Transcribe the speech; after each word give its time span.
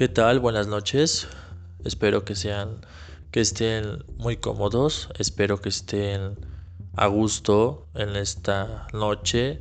¿Qué 0.00 0.08
tal? 0.08 0.40
Buenas 0.40 0.66
noches. 0.66 1.28
Espero 1.84 2.24
que 2.24 2.34
sean 2.34 2.80
que 3.30 3.42
estén 3.42 4.02
muy 4.16 4.38
cómodos, 4.38 5.10
espero 5.18 5.60
que 5.60 5.68
estén 5.68 6.38
a 6.96 7.06
gusto 7.06 7.86
en 7.94 8.16
esta 8.16 8.86
noche 8.94 9.60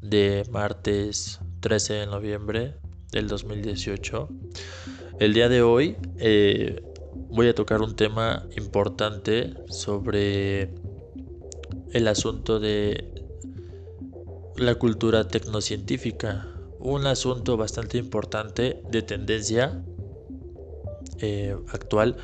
de 0.00 0.44
martes 0.48 1.40
13 1.58 1.94
de 1.94 2.06
noviembre 2.06 2.76
del 3.10 3.26
2018. 3.26 4.28
El 5.18 5.34
día 5.34 5.48
de 5.48 5.62
hoy 5.62 5.96
eh, 6.18 6.84
voy 7.28 7.48
a 7.48 7.54
tocar 7.56 7.82
un 7.82 7.96
tema 7.96 8.46
importante 8.56 9.54
sobre 9.70 10.72
el 11.90 12.06
asunto 12.06 12.60
de 12.60 13.12
la 14.54 14.76
cultura 14.76 15.26
tecnocientífica 15.26 16.46
un 16.80 17.06
asunto 17.06 17.56
bastante 17.56 17.98
importante 17.98 18.82
de 18.90 19.02
tendencia 19.02 19.82
eh, 21.18 21.56
actual 21.68 22.16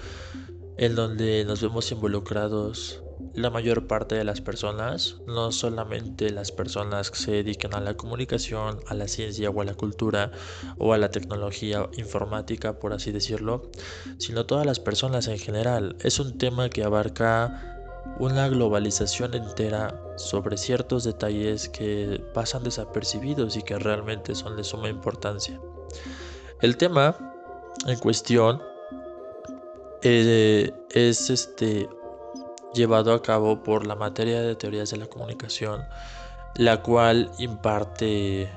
en 0.79 0.95
donde 0.95 1.45
nos 1.45 1.63
vemos 1.63 1.91
involucrados 1.93 3.03
la 3.35 3.51
mayor 3.51 3.87
parte 3.87 4.15
de 4.15 4.25
las 4.25 4.41
personas, 4.41 5.17
no 5.27 5.53
solamente 5.53 6.31
las 6.31 6.53
personas 6.53 7.11
que 7.11 7.19
se 7.19 7.31
dedican 7.33 7.75
a 7.75 7.81
la 7.81 7.95
comunicación, 7.95 8.81
a 8.87 8.95
la 8.95 9.09
ciencia 9.09 9.51
o 9.51 9.61
a 9.61 9.65
la 9.65 9.75
cultura 9.75 10.33
o 10.79 10.95
a 10.95 10.99
la 10.99 11.11
tecnología 11.11 11.89
informática, 11.97 12.79
por 12.79 12.95
así 12.95 13.13
decirlo, 13.13 13.71
sino 14.19 14.47
todas 14.47 14.65
las 14.65 14.81
personas 14.81 15.29
en 15.29 15.39
general. 15.39 15.97
Es 16.01 16.19
un 16.19 16.39
tema 16.39 16.71
que 16.71 16.85
abarca 16.85 17.76
una 18.19 18.49
globalización 18.49 19.35
entera 19.35 20.01
sobre 20.17 20.57
ciertos 20.57 21.05
detalles 21.05 21.69
que 21.69 22.23
pasan 22.33 22.65
desapercibidos 22.65 23.57
y 23.57 23.63
que 23.63 23.79
realmente 23.79 24.35
son 24.35 24.57
de 24.57 24.65
suma 24.65 24.89
importancia. 24.89 25.61
El 26.61 26.77
tema 26.77 27.17
en 27.87 27.99
cuestión 27.99 28.63
eh, 30.03 30.73
es 30.91 31.31
este 31.31 31.89
llevado 32.75 33.13
a 33.13 33.23
cabo 33.23 33.63
por 33.63 33.87
la 33.87 33.95
materia 33.95 34.41
de 34.41 34.55
teorías 34.55 34.91
de 34.91 34.99
la 34.99 35.07
comunicación, 35.07 35.85
la 36.55 36.83
cual 36.83 37.31
imparte 37.39 38.51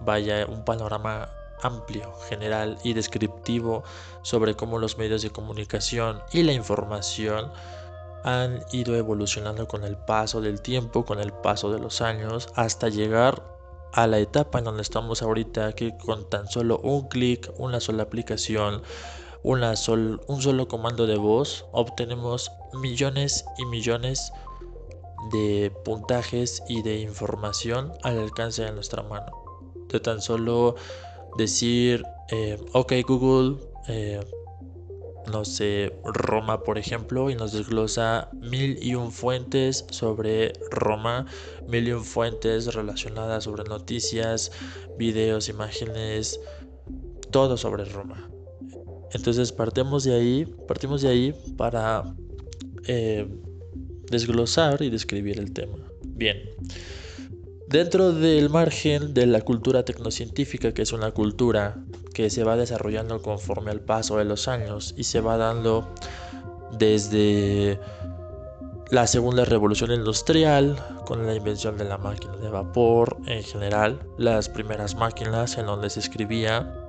vaya 0.00 0.46
un 0.46 0.64
panorama 0.64 1.28
amplio, 1.62 2.12
general 2.28 2.78
y 2.82 2.94
descriptivo 2.94 3.84
sobre 4.22 4.54
cómo 4.54 4.78
los 4.78 4.96
medios 4.98 5.22
de 5.22 5.30
comunicación 5.30 6.22
y 6.32 6.42
la 6.42 6.52
información 6.52 7.52
han 8.24 8.60
ido 8.72 8.96
evolucionando 8.96 9.66
con 9.66 9.84
el 9.84 9.96
paso 9.96 10.40
del 10.40 10.60
tiempo, 10.60 11.04
con 11.04 11.20
el 11.20 11.32
paso 11.32 11.72
de 11.72 11.78
los 11.78 12.00
años, 12.00 12.48
hasta 12.54 12.88
llegar 12.88 13.42
a 13.92 14.06
la 14.06 14.18
etapa 14.18 14.58
en 14.58 14.64
donde 14.64 14.82
estamos 14.82 15.22
ahorita, 15.22 15.72
que 15.72 15.96
con 15.96 16.28
tan 16.28 16.48
solo 16.48 16.78
un 16.78 17.08
clic, 17.08 17.50
una 17.58 17.80
sola 17.80 18.04
aplicación, 18.04 18.82
una 19.42 19.74
un 20.26 20.42
solo 20.42 20.68
comando 20.68 21.06
de 21.06 21.16
voz, 21.16 21.66
obtenemos 21.72 22.52
millones 22.74 23.44
y 23.58 23.64
millones 23.66 24.32
de 25.32 25.72
puntajes 25.84 26.62
y 26.68 26.82
de 26.82 27.00
información 27.00 27.92
al 28.02 28.18
alcance 28.18 28.62
de 28.62 28.72
nuestra 28.72 29.02
mano. 29.02 29.32
De 29.88 29.98
tan 30.00 30.20
solo 30.20 30.76
decir, 31.36 32.04
eh, 32.30 32.58
ok 32.72 32.92
Google, 33.06 33.56
eh, 33.88 34.20
no 35.26 35.44
sé, 35.44 35.92
Roma, 36.04 36.62
por 36.62 36.78
ejemplo, 36.78 37.30
y 37.30 37.34
nos 37.34 37.52
desglosa 37.52 38.30
mil 38.34 38.78
y 38.82 38.94
un 38.94 39.12
fuentes 39.12 39.84
sobre 39.90 40.52
Roma, 40.70 41.26
mil 41.66 41.88
y 41.88 41.92
un 41.92 42.04
fuentes 42.04 42.74
relacionadas 42.74 43.44
sobre 43.44 43.64
noticias, 43.64 44.52
videos, 44.98 45.48
imágenes, 45.48 46.40
todo 47.30 47.56
sobre 47.56 47.84
Roma. 47.84 48.30
Entonces 49.12 49.52
partimos 49.52 50.04
de 50.04 50.14
ahí, 50.14 50.46
partimos 50.68 51.02
de 51.02 51.08
ahí 51.08 51.34
para 51.56 52.14
eh, 52.86 53.28
desglosar 54.10 54.82
y 54.82 54.90
describir 54.90 55.38
el 55.38 55.52
tema. 55.52 55.78
Bien. 56.04 56.38
Dentro 57.70 58.10
del 58.10 58.50
margen 58.50 59.14
de 59.14 59.26
la 59.26 59.42
cultura 59.42 59.84
tecnocientífica, 59.84 60.74
que 60.74 60.82
es 60.82 60.92
una 60.92 61.12
cultura 61.12 61.76
que 62.12 62.28
se 62.28 62.42
va 62.42 62.56
desarrollando 62.56 63.22
conforme 63.22 63.70
al 63.70 63.80
paso 63.80 64.16
de 64.16 64.24
los 64.24 64.48
años 64.48 64.92
y 64.96 65.04
se 65.04 65.20
va 65.20 65.36
dando 65.36 65.88
desde 66.76 67.78
la 68.90 69.06
segunda 69.06 69.44
revolución 69.44 69.92
industrial, 69.92 70.84
con 71.06 71.24
la 71.24 71.36
invención 71.36 71.78
de 71.78 71.84
la 71.84 71.96
máquina 71.96 72.36
de 72.38 72.48
vapor 72.48 73.18
en 73.26 73.44
general, 73.44 74.00
las 74.18 74.48
primeras 74.48 74.96
máquinas 74.96 75.56
en 75.56 75.66
donde 75.66 75.90
se 75.90 76.00
escribía 76.00 76.79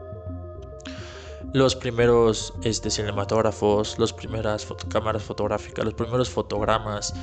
los 1.54 1.76
primeros 1.76 2.54
este, 2.64 2.90
cinematógrafos, 2.90 4.00
las 4.00 4.14
primeras 4.14 4.66
cámaras 4.90 5.24
fotográficas, 5.24 5.84
los 5.84 5.94
primeros 5.94 6.30
fotogramas, 6.30 7.14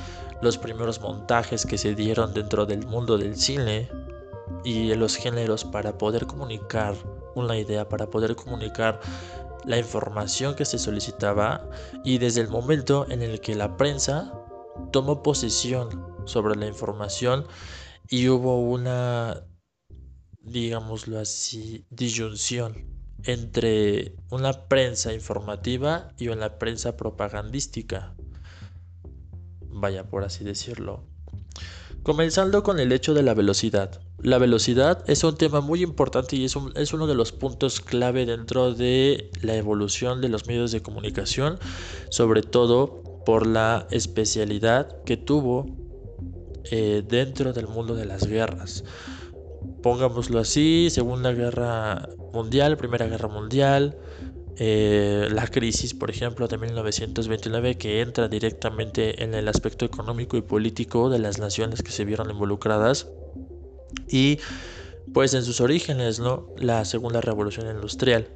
los 0.41 0.57
primeros 0.57 1.01
montajes 1.01 1.65
que 1.65 1.77
se 1.77 1.95
dieron 1.95 2.33
dentro 2.33 2.65
del 2.65 2.85
mundo 2.85 3.17
del 3.17 3.35
cine 3.35 3.89
y 4.63 4.93
los 4.93 5.15
géneros 5.15 5.65
para 5.65 5.97
poder 5.97 6.27
comunicar 6.27 6.95
una 7.35 7.57
idea, 7.57 7.89
para 7.89 8.09
poder 8.09 8.35
comunicar 8.35 8.99
la 9.65 9.77
información 9.77 10.55
que 10.55 10.65
se 10.65 10.77
solicitaba 10.77 11.67
y 12.03 12.19
desde 12.19 12.41
el 12.41 12.49
momento 12.49 13.07
en 13.09 13.23
el 13.23 13.41
que 13.41 13.55
la 13.55 13.77
prensa 13.77 14.33
tomó 14.91 15.23
posesión 15.23 16.15
sobre 16.25 16.55
la 16.55 16.67
información 16.67 17.47
y 18.07 18.27
hubo 18.29 18.61
una, 18.61 19.43
digámoslo 20.41 21.19
así, 21.19 21.85
disyunción 21.89 22.88
entre 23.23 24.15
una 24.29 24.53
prensa 24.67 25.13
informativa 25.13 26.09
y 26.17 26.29
una 26.29 26.57
prensa 26.57 26.95
propagandística. 26.97 28.13
Vaya, 29.67 30.09
por 30.09 30.23
así 30.23 30.43
decirlo. 30.43 31.03
Comenzando 32.03 32.63
con 32.63 32.79
el 32.79 32.91
hecho 32.91 33.13
de 33.13 33.23
la 33.23 33.33
velocidad. 33.33 34.01
La 34.21 34.37
velocidad 34.37 35.03
es 35.07 35.23
un 35.23 35.35
tema 35.35 35.61
muy 35.61 35.81
importante 35.83 36.35
y 36.35 36.45
es, 36.45 36.55
es, 36.75 36.93
uno 36.93 37.07
de 37.07 37.15
los 37.15 37.31
puntos 37.31 37.81
clave 37.81 38.25
dentro 38.25 38.73
de 38.73 39.29
la 39.41 39.55
evolución 39.55 40.21
de 40.21 40.29
los 40.29 40.47
medios 40.47 40.71
de 40.71 40.81
comunicación, 40.81 41.59
sobre 42.09 42.41
todo 42.41 43.03
por 43.25 43.45
la 43.45 43.87
especialidad 43.91 45.03
que 45.03 45.17
tuvo 45.17 45.65
eh, 46.71 47.03
dentro 47.07 47.53
del 47.53 47.67
mundo 47.67 47.95
de 47.95 48.05
las 48.05 48.27
guerras 48.27 48.83
pongámoslo 49.81 50.39
así, 50.39 50.89
Segunda 50.89 51.31
Guerra 51.31 52.09
Mundial, 52.33 52.77
Primera 52.77 53.07
Guerra 53.07 53.27
Mundial, 53.27 53.97
eh, 54.57 55.29
la 55.31 55.47
crisis, 55.47 55.93
por 55.93 56.09
ejemplo, 56.09 56.47
de 56.47 56.57
1929, 56.57 57.77
que 57.77 58.01
entra 58.01 58.27
directamente 58.27 59.23
en 59.23 59.33
el 59.33 59.47
aspecto 59.47 59.85
económico 59.85 60.35
y 60.35 60.41
político 60.41 61.09
de 61.09 61.19
las 61.19 61.39
naciones 61.39 61.81
que 61.81 61.91
se 61.91 62.03
vieron 62.03 62.29
involucradas. 62.29 63.07
Y 64.09 64.39
pues 65.13 65.33
en 65.33 65.43
sus 65.43 65.61
orígenes, 65.61 66.19
¿no? 66.19 66.47
La 66.57 66.83
Segunda 66.85 67.21
Revolución 67.21 67.73
Industrial. 67.73 68.27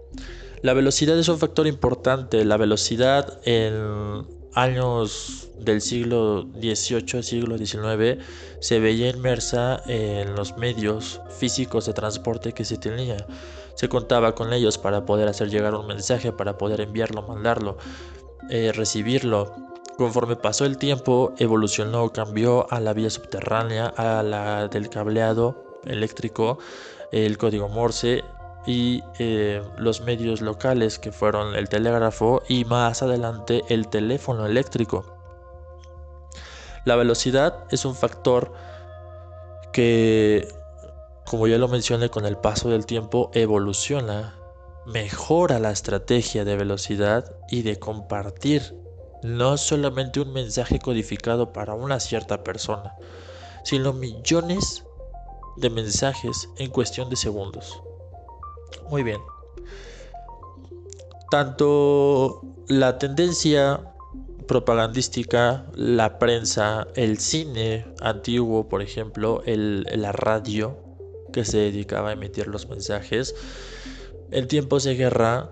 La 0.62 0.74
velocidad 0.74 1.20
es 1.20 1.28
un 1.28 1.40
factor 1.40 1.68
importante. 1.68 2.46
La 2.46 2.56
velocidad 2.56 3.42
en 3.44 4.26
años 4.56 5.50
del 5.60 5.82
siglo 5.82 6.48
XVIII, 6.60 7.24
siglo 7.24 7.58
XIX, 7.58 8.24
se 8.60 8.80
veía 8.80 9.10
inmersa 9.10 9.82
en 9.88 10.36
los 10.36 10.58
medios 10.58 11.22
físicos 11.38 11.86
de 11.86 11.94
transporte 11.94 12.54
que 12.54 12.66
se 12.66 12.78
tenía. 12.78 13.26
Se 13.76 13.90
contaba 13.90 14.36
con 14.36 14.54
ellos 14.54 14.78
para 14.78 15.06
poder 15.06 15.28
hacer 15.28 15.50
llegar 15.50 15.76
un 15.76 15.88
mensaje, 15.88 16.32
para 16.32 16.58
poder 16.58 16.82
enviarlo, 16.82 17.24
mandarlo, 17.24 17.78
eh, 18.50 18.72
recibirlo. 18.74 19.56
Conforme 19.98 20.36
pasó 20.36 20.66
el 20.66 20.78
tiempo, 20.78 21.34
evolucionó, 21.38 22.12
cambió 22.12 22.72
a 22.72 22.80
la 22.80 22.94
vía 22.94 23.10
subterránea, 23.10 23.88
a 23.88 24.24
la 24.24 24.68
del 24.68 24.90
cableado 24.90 25.80
eléctrico, 25.86 26.60
el 27.12 27.38
código 27.38 27.70
Morse 27.70 28.24
y 28.66 29.04
eh, 29.20 29.62
los 29.78 30.02
medios 30.02 30.42
locales 30.42 31.00
que 31.00 31.12
fueron 31.12 31.56
el 31.56 31.70
telégrafo 31.70 32.42
y 32.48 32.66
más 32.66 33.02
adelante 33.04 33.64
el 33.70 33.88
teléfono 33.88 34.46
eléctrico. 34.46 35.06
La 36.86 36.96
velocidad 36.96 37.66
es 37.70 37.86
un 37.86 37.96
factor 37.96 38.54
que, 39.72 40.48
como 41.26 41.48
ya 41.48 41.58
lo 41.58 41.68
mencioné, 41.68 42.10
con 42.10 42.26
el 42.26 42.38
paso 42.38 42.70
del 42.70 42.86
tiempo 42.86 43.32
evoluciona, 43.34 44.36
mejora 44.86 45.60
la 45.60 45.72
estrategia 45.72 46.44
de 46.46 46.58
velocidad 46.58 47.36
y 47.50 47.62
de 47.62 47.80
compartir 47.80 48.76
no 49.24 49.58
solamente 49.58 50.20
un 50.20 50.34
mensaje 50.34 50.80
codificado 50.80 51.54
para 51.54 51.74
una 51.74 52.00
cierta 52.02 52.44
persona, 52.44 52.96
sino 53.64 53.94
millones 53.94 54.84
de 55.56 55.70
mensajes 55.70 56.50
en 56.58 56.70
cuestión 56.70 57.10
de 57.10 57.16
segundos. 57.16 57.82
Muy 58.90 59.04
bien. 59.04 59.20
Tanto 61.32 62.42
la 62.68 62.98
tendencia 63.00 63.82
propagandística, 64.48 65.66
la 65.74 66.20
prensa, 66.20 66.88
el 66.96 67.18
cine 67.18 67.86
antiguo, 68.02 68.70
por 68.70 68.82
ejemplo, 68.82 69.42
el, 69.46 69.88
la 69.96 70.12
radio 70.12 70.78
que 71.32 71.46
se 71.46 71.58
dedicaba 71.58 72.10
a 72.10 72.14
emitir 72.14 72.48
los 72.48 72.70
mensajes, 72.70 73.36
en 74.32 74.48
tiempos 74.48 74.84
de 74.84 74.96
guerra 74.96 75.52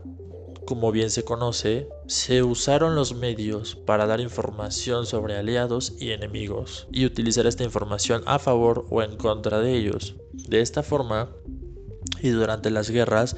como 0.65 0.91
bien 0.91 1.09
se 1.09 1.23
conoce, 1.23 1.89
se 2.07 2.43
usaron 2.43 2.95
los 2.95 3.13
medios 3.13 3.75
para 3.75 4.05
dar 4.05 4.21
información 4.21 5.05
sobre 5.05 5.35
aliados 5.35 5.93
y 5.99 6.11
enemigos 6.11 6.87
y 6.91 7.05
utilizar 7.05 7.45
esta 7.47 7.63
información 7.63 8.23
a 8.25 8.39
favor 8.39 8.85
o 8.89 9.01
en 9.01 9.17
contra 9.17 9.59
de 9.59 9.75
ellos. 9.75 10.15
De 10.31 10.61
esta 10.61 10.83
forma, 10.83 11.29
y 12.21 12.29
durante 12.29 12.69
las 12.69 12.89
guerras, 12.89 13.35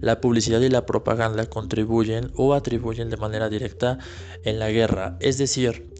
la 0.00 0.20
publicidad 0.20 0.60
y 0.60 0.68
la 0.68 0.86
propaganda 0.86 1.46
contribuyen 1.46 2.32
o 2.36 2.54
atribuyen 2.54 3.10
de 3.10 3.16
manera 3.16 3.48
directa 3.48 3.98
en 4.44 4.58
la 4.58 4.70
guerra. 4.70 5.16
Es 5.20 5.38
decir, 5.38 5.90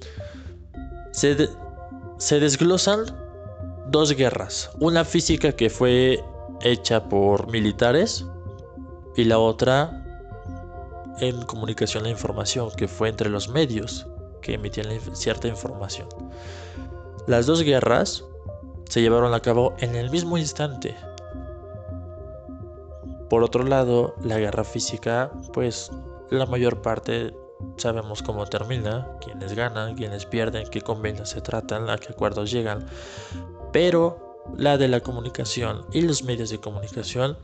se, 1.16 2.40
desglosan 2.40 3.06
dos 3.88 4.14
guerras. 4.14 4.70
Una 4.80 5.04
física 5.04 5.52
que 5.52 5.70
fue 5.70 6.22
hecha 6.60 7.08
por 7.08 7.50
militares 7.50 8.26
y 9.16 9.24
la 9.24 9.38
otra 9.38 10.02
en 11.20 11.40
comunicación 11.42 12.04
e 12.04 12.10
información, 12.10 12.70
que 12.76 12.88
fue 12.88 13.08
entre 13.08 13.30
los 13.30 13.48
medios 13.48 14.06
que 14.42 14.54
emitían 14.54 14.86
cierta 15.14 15.48
información. 15.48 16.08
Las 17.26 17.46
dos 17.46 17.62
guerras 17.62 18.22
se 18.88 19.00
llevaron 19.00 19.34
a 19.34 19.40
cabo 19.40 19.74
en 19.78 19.96
el 19.96 20.10
mismo 20.10 20.36
instante. 20.36 20.94
Por 23.28 23.42
otro 23.42 23.64
lado, 23.64 24.14
la 24.22 24.38
guerra 24.38 24.64
física, 24.64 25.32
pues 25.52 25.90
la 26.30 26.46
mayor 26.46 26.82
parte 26.82 27.34
sabemos 27.76 28.22
cómo 28.22 28.46
termina, 28.46 29.08
quiénes 29.20 29.54
ganan, 29.54 29.96
quiénes 29.96 30.26
pierden, 30.26 30.68
qué 30.68 30.80
convenios 30.80 31.30
se 31.30 31.40
tratan, 31.40 31.90
a 31.90 31.98
qué 31.98 32.12
acuerdos 32.12 32.50
llegan. 32.50 32.86
Pero 33.72 34.44
la 34.56 34.78
de 34.78 34.88
la 34.88 35.00
comunicación 35.00 35.86
y 35.92 36.02
los 36.02 36.22
medios 36.22 36.50
de 36.50 36.60
comunicación, 36.60 37.38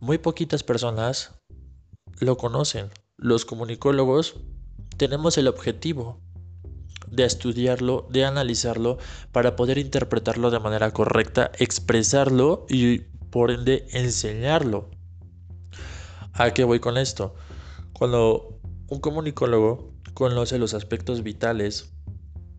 muy 0.00 0.18
poquitas 0.18 0.62
personas 0.62 1.34
lo 2.20 2.36
conocen. 2.36 2.90
Los 3.16 3.44
comunicólogos 3.44 4.36
tenemos 4.96 5.38
el 5.38 5.48
objetivo 5.48 6.20
de 7.08 7.24
estudiarlo, 7.24 8.06
de 8.10 8.24
analizarlo, 8.24 8.98
para 9.32 9.56
poder 9.56 9.78
interpretarlo 9.78 10.50
de 10.50 10.60
manera 10.60 10.90
correcta, 10.90 11.50
expresarlo 11.58 12.66
y 12.68 12.98
por 13.30 13.50
ende 13.50 13.86
enseñarlo. 13.92 14.90
¿A 16.38 16.50
qué 16.52 16.64
voy 16.64 16.80
con 16.80 16.96
esto? 16.98 17.34
Cuando 17.92 18.58
un 18.88 19.00
comunicólogo 19.00 19.92
conoce 20.14 20.58
los 20.58 20.74
aspectos 20.74 21.22
vitales 21.22 21.92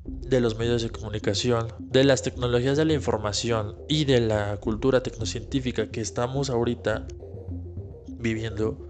de 0.05 0.41
los 0.41 0.57
medios 0.57 0.81
de 0.81 0.89
comunicación, 0.89 1.67
de 1.79 2.03
las 2.03 2.21
tecnologías 2.21 2.77
de 2.77 2.85
la 2.85 2.93
información 2.93 3.75
y 3.87 4.05
de 4.05 4.21
la 4.21 4.57
cultura 4.57 5.03
tecnocientífica 5.03 5.91
que 5.91 6.01
estamos 6.01 6.49
ahorita 6.49 7.07
viviendo, 8.19 8.87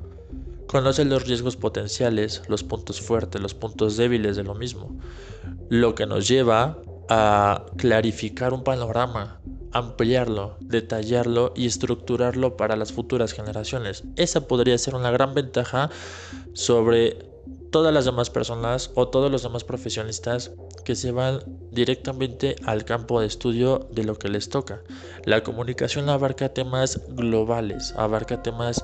Conoce 0.67 1.05
los 1.05 1.25
riesgos 1.25 1.55
potenciales, 1.55 2.41
los 2.49 2.65
puntos 2.65 2.99
fuertes, 2.99 3.41
los 3.41 3.53
puntos 3.53 3.95
débiles 3.95 4.35
de 4.35 4.43
lo 4.43 4.53
mismo, 4.53 4.99
lo 5.69 5.95
que 5.95 6.05
nos 6.05 6.27
lleva 6.27 6.77
a 7.07 7.65
clarificar 7.77 8.51
un 8.51 8.65
panorama, 8.65 9.39
ampliarlo, 9.71 10.57
detallarlo 10.59 11.53
y 11.55 11.65
estructurarlo 11.65 12.57
para 12.57 12.75
las 12.75 12.91
futuras 12.91 13.33
generaciones. 13.33 14.03
Esa 14.15 14.47
podría 14.47 14.77
ser 14.77 14.95
una 14.95 15.11
gran 15.11 15.33
ventaja 15.33 15.89
sobre 16.53 17.17
todas 17.71 17.93
las 17.93 18.05
demás 18.05 18.29
personas 18.29 18.91
o 18.95 19.09
todos 19.09 19.31
los 19.31 19.43
demás 19.43 19.63
profesionistas 19.63 20.51
que 20.85 20.95
se 20.95 21.11
van 21.11 21.41
directamente 21.71 22.55
al 22.65 22.85
campo 22.85 23.19
de 23.19 23.27
estudio 23.27 23.87
de 23.91 24.03
lo 24.03 24.17
que 24.17 24.29
les 24.29 24.49
toca. 24.49 24.81
La 25.25 25.43
comunicación 25.43 26.09
abarca 26.09 26.49
temas 26.49 27.01
globales, 27.09 27.93
abarca 27.97 28.41
temas 28.41 28.83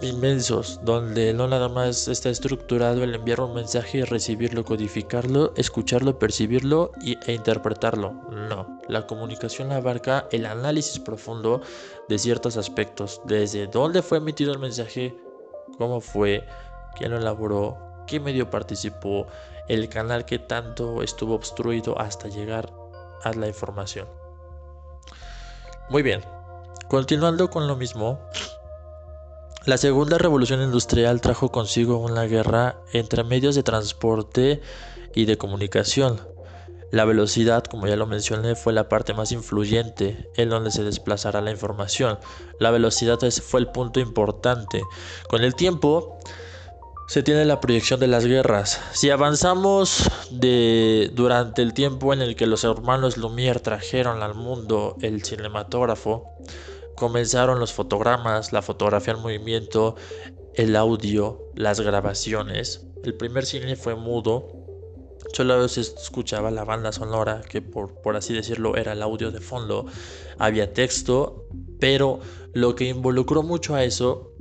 inmensos, 0.00 0.80
donde 0.82 1.32
no 1.32 1.48
nada 1.48 1.68
más 1.68 2.08
está 2.08 2.28
estructurado 2.28 3.02
el 3.02 3.14
enviar 3.14 3.40
un 3.40 3.54
mensaje 3.54 3.98
y 3.98 4.02
recibirlo, 4.02 4.64
codificarlo, 4.64 5.52
escucharlo, 5.56 6.18
percibirlo 6.18 6.92
e 7.04 7.32
interpretarlo. 7.32 8.12
No, 8.30 8.80
la 8.88 9.06
comunicación 9.06 9.72
abarca 9.72 10.26
el 10.32 10.46
análisis 10.46 10.98
profundo 10.98 11.62
de 12.08 12.18
ciertos 12.18 12.56
aspectos, 12.56 13.20
desde 13.24 13.66
dónde 13.66 14.02
fue 14.02 14.18
emitido 14.18 14.52
el 14.52 14.58
mensaje, 14.58 15.16
cómo 15.78 16.00
fue, 16.00 16.44
quién 16.96 17.10
lo 17.10 17.18
elaboró, 17.18 17.78
qué 18.06 18.20
medio 18.20 18.50
participó, 18.50 19.26
el 19.68 19.88
canal 19.88 20.24
que 20.24 20.38
tanto 20.38 21.02
estuvo 21.02 21.34
obstruido 21.34 21.98
hasta 21.98 22.28
llegar 22.28 22.72
a 23.22 23.32
la 23.32 23.48
información. 23.48 24.06
Muy 25.88 26.02
bien, 26.02 26.22
continuando 26.88 27.50
con 27.50 27.66
lo 27.66 27.76
mismo, 27.76 28.18
la 29.66 29.78
segunda 29.78 30.18
revolución 30.18 30.62
industrial 30.62 31.22
trajo 31.22 31.50
consigo 31.50 31.96
una 31.96 32.24
guerra 32.24 32.82
entre 32.92 33.24
medios 33.24 33.54
de 33.54 33.62
transporte 33.62 34.60
y 35.14 35.24
de 35.24 35.38
comunicación. 35.38 36.20
La 36.90 37.06
velocidad, 37.06 37.64
como 37.64 37.86
ya 37.86 37.96
lo 37.96 38.06
mencioné, 38.06 38.56
fue 38.56 38.74
la 38.74 38.88
parte 38.88 39.14
más 39.14 39.32
influyente 39.32 40.28
en 40.36 40.50
donde 40.50 40.70
se 40.70 40.84
desplazará 40.84 41.40
la 41.40 41.50
información. 41.50 42.18
La 42.60 42.70
velocidad 42.70 43.18
fue 43.42 43.60
el 43.60 43.68
punto 43.68 44.00
importante. 44.00 44.82
Con 45.28 45.42
el 45.42 45.54
tiempo 45.54 46.18
se 47.08 47.22
tiene 47.22 47.46
la 47.46 47.60
proyección 47.60 47.98
de 48.00 48.06
las 48.06 48.26
guerras. 48.26 48.80
Si 48.92 49.10
avanzamos 49.10 50.10
de 50.30 51.10
durante 51.14 51.62
el 51.62 51.72
tiempo 51.72 52.12
en 52.12 52.20
el 52.20 52.36
que 52.36 52.46
los 52.46 52.64
hermanos 52.64 53.16
Lumière 53.16 53.60
trajeron 53.60 54.22
al 54.22 54.34
mundo 54.34 54.96
el 55.00 55.24
cinematógrafo, 55.24 56.34
Comenzaron 56.96 57.58
los 57.58 57.72
fotogramas, 57.72 58.52
la 58.52 58.62
fotografía 58.62 59.14
en 59.14 59.20
movimiento, 59.20 59.96
el 60.54 60.76
audio, 60.76 61.50
las 61.54 61.80
grabaciones. 61.80 62.86
El 63.02 63.14
primer 63.14 63.44
cine 63.44 63.76
fue 63.76 63.94
mudo, 63.96 64.48
solo 65.32 65.66
se 65.68 65.80
escuchaba 65.80 66.50
la 66.50 66.64
banda 66.64 66.92
sonora, 66.92 67.42
que 67.48 67.60
por, 67.60 68.00
por 68.00 68.16
así 68.16 68.32
decirlo 68.32 68.76
era 68.76 68.92
el 68.92 69.02
audio 69.02 69.30
de 69.30 69.40
fondo. 69.40 69.86
Había 70.38 70.72
texto, 70.72 71.48
pero 71.80 72.20
lo 72.52 72.74
que 72.74 72.88
involucró 72.88 73.42
mucho 73.42 73.74
a 73.74 73.84
eso 73.84 74.32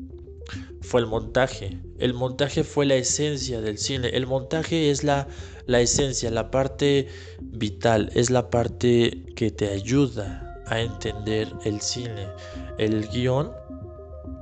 fue 0.81 1.01
el 1.01 1.07
montaje. 1.07 1.79
El 1.97 2.13
montaje 2.13 2.63
fue 2.63 2.85
la 2.85 2.95
esencia 2.95 3.61
del 3.61 3.77
cine. 3.77 4.09
El 4.09 4.27
montaje 4.27 4.91
es 4.91 5.03
la, 5.03 5.27
la 5.65 5.81
esencia, 5.81 6.29
la 6.29 6.51
parte 6.51 7.07
vital, 7.41 8.11
es 8.13 8.29
la 8.29 8.50
parte 8.50 9.25
que 9.35 9.50
te 9.50 9.69
ayuda 9.69 10.43
a 10.74 10.81
entender 10.81 11.54
el 11.64 11.81
cine. 11.81 12.28
El 12.78 13.08
guion 13.08 13.52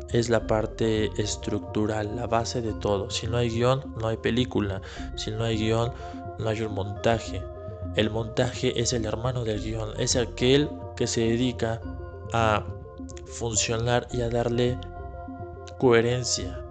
es 0.10 0.30
la 0.30 0.48
parte 0.48 1.10
estructural, 1.22 2.16
la 2.16 2.28
base 2.28 2.62
de 2.62 2.74
todo. 2.74 3.10
Si 3.10 3.28
no 3.28 3.38
hay 3.38 3.50
guion, 3.50 3.94
no 4.00 4.08
hay 4.08 4.18
película. 4.18 4.82
Si 5.16 5.32
no 5.32 5.44
hay 5.44 5.58
guion, 5.58 5.92
no 6.40 6.50
hay 6.50 6.62
un 6.62 6.74
montaje. 6.74 7.42
El 7.96 8.10
montaje 8.10 8.80
es 8.80 8.94
el 8.94 9.06
hermano 9.06 9.44
del 9.44 9.62
guion, 9.62 9.92
es 10.00 10.16
aquel 10.16 10.70
que 10.96 11.08
se 11.08 11.22
dedica 11.22 11.82
a 12.32 12.66
funcionar 13.26 14.08
y 14.12 14.22
a 14.22 14.30
darle 14.30 14.78
coherencia 15.78 16.62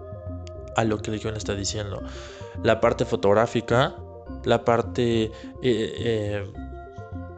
a 0.75 0.83
lo 0.83 0.97
que 0.97 1.11
el 1.11 1.19
guion 1.19 1.35
está 1.35 1.53
diciendo. 1.53 2.01
La 2.63 2.79
parte 2.79 3.05
fotográfica, 3.05 3.95
la 4.45 4.65
parte, 4.65 5.25
eh, 5.25 5.31
eh, 5.61 6.51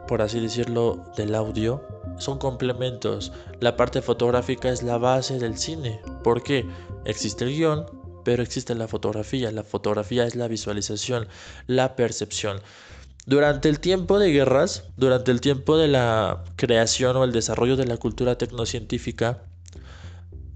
por 0.06 0.22
así 0.22 0.40
decirlo, 0.40 1.04
del 1.16 1.34
audio, 1.34 1.82
son 2.18 2.38
complementos. 2.38 3.32
La 3.60 3.76
parte 3.76 4.02
fotográfica 4.02 4.70
es 4.70 4.82
la 4.82 4.98
base 4.98 5.38
del 5.38 5.58
cine. 5.58 6.00
¿Por 6.22 6.42
qué? 6.42 6.66
Existe 7.04 7.44
el 7.44 7.54
guion, 7.56 7.86
pero 8.24 8.42
existe 8.42 8.74
la 8.74 8.88
fotografía. 8.88 9.50
La 9.52 9.62
fotografía 9.62 10.24
es 10.24 10.34
la 10.34 10.48
visualización, 10.48 11.28
la 11.66 11.96
percepción. 11.96 12.60
Durante 13.26 13.68
el 13.68 13.80
tiempo 13.80 14.18
de 14.18 14.32
guerras, 14.32 14.84
durante 14.96 15.30
el 15.30 15.40
tiempo 15.40 15.78
de 15.78 15.88
la 15.88 16.44
creación 16.56 17.16
o 17.16 17.24
el 17.24 17.32
desarrollo 17.32 17.76
de 17.76 17.86
la 17.86 17.96
cultura 17.96 18.36
tecnocientífica, 18.36 19.44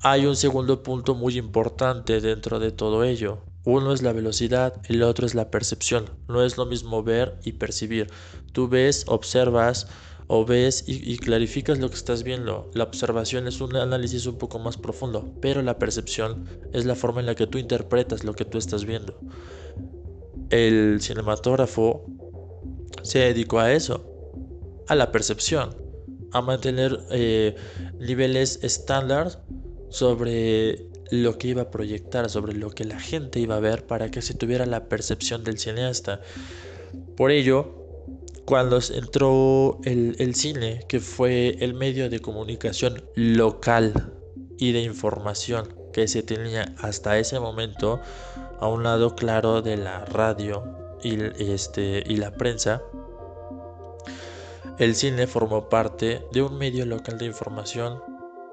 hay 0.01 0.27
un 0.27 0.37
segundo 0.37 0.83
punto 0.83 1.15
muy 1.15 1.39
importante 1.39 2.21
dentro 2.21 2.59
de 2.59 2.71
todo 2.71 3.05
ello. 3.05 3.39
Uno 3.65 3.93
es 3.93 4.03
la 4.03 4.13
velocidad, 4.13 4.75
el 4.89 5.03
otro 5.03 5.27
es 5.27 5.35
la 5.35 5.51
percepción. 5.51 6.11
No 6.29 6.45
es 6.45 6.57
lo 6.57 6.67
mismo 6.67 7.03
ver 7.03 7.39
y 7.43 7.53
percibir. 7.53 8.09
Tú 8.53 8.69
ves, 8.69 9.05
observas, 9.09 9.89
o 10.29 10.45
ves 10.45 10.85
y, 10.87 11.17
clarificas 11.17 11.79
lo 11.79 11.89
que 11.89 11.97
estás 11.97 12.23
viendo. 12.23 12.71
La 12.75 12.85
observación 12.85 13.49
es 13.49 13.63
un 13.63 13.75
análisis 13.77 14.27
un 14.27 14.37
poco 14.37 14.59
más 14.59 14.77
profundo, 14.77 15.33
pero 15.41 15.63
la 15.63 15.79
percepción 15.79 16.45
es 16.73 16.85
la 16.85 16.95
forma 16.95 17.21
en 17.21 17.27
la 17.27 17.35
que 17.35 17.47
tú 17.47 17.57
interpretas 17.57 18.25
lo 18.25 18.35
que 18.35 18.45
tú 18.45 18.59
estás 18.59 18.85
viendo. 18.85 19.19
El 20.51 20.99
cinematógrafo 21.01 22.05
se 23.03 23.21
dedicó 23.21 23.59
a 23.59 23.73
eso, 23.73 24.05
a 24.87 24.95
la 24.95 25.13
percepción, 25.13 25.75
a 26.33 26.43
mantener 26.43 27.01
eh, 27.11 27.57
niveles 27.99 28.61
estándar 28.63 29.43
sobre 29.89 30.87
lo 31.11 31.39
que 31.39 31.49
iba 31.49 31.63
a 31.63 31.71
proyectar, 31.71 32.29
sobre 32.29 32.53
lo 32.53 32.69
que 32.71 32.85
la 32.85 33.01
gente 33.01 33.41
iba 33.41 33.57
a 33.57 33.61
ver 33.61 33.87
para 33.87 34.11
que 34.11 34.21
se 34.21 34.35
tuviera 34.35 34.67
la 34.67 34.91
percepción 34.91 35.43
del 35.43 35.59
cineasta. 35.59 36.21
Por 37.17 37.31
ello, 37.31 37.88
cuando 38.49 38.79
entró 38.95 39.79
el, 39.85 40.35
cine, 40.35 40.83
que 40.89 41.01
fue 41.01 41.59
el 41.61 41.75
medio 41.75 42.09
de 42.09 42.21
comunicación 42.21 43.03
local 43.15 44.15
y 44.57 44.73
de 44.73 44.81
información 44.81 45.69
que 45.93 46.09
se 46.09 46.23
tenía 46.23 46.75
hasta 46.79 47.19
ese 47.19 47.39
momento 47.41 48.01
a 48.59 48.69
un 48.69 48.85
lado 48.85 49.15
claro 49.15 49.61
de 49.61 49.77
la 49.77 50.07
radio 50.07 50.65
y, 51.03 51.19
este, 51.53 52.03
y 52.07 52.17
la 52.17 52.31
prensa, 52.31 52.83
el 54.79 54.95
cine 54.95 55.27
formó 55.27 55.69
parte 55.69 56.25
de 56.33 56.41
un 56.41 56.57
medio 56.57 56.87
local 56.87 57.19
de 57.19 57.27
información 57.27 58.03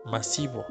masivo, 0.04 0.66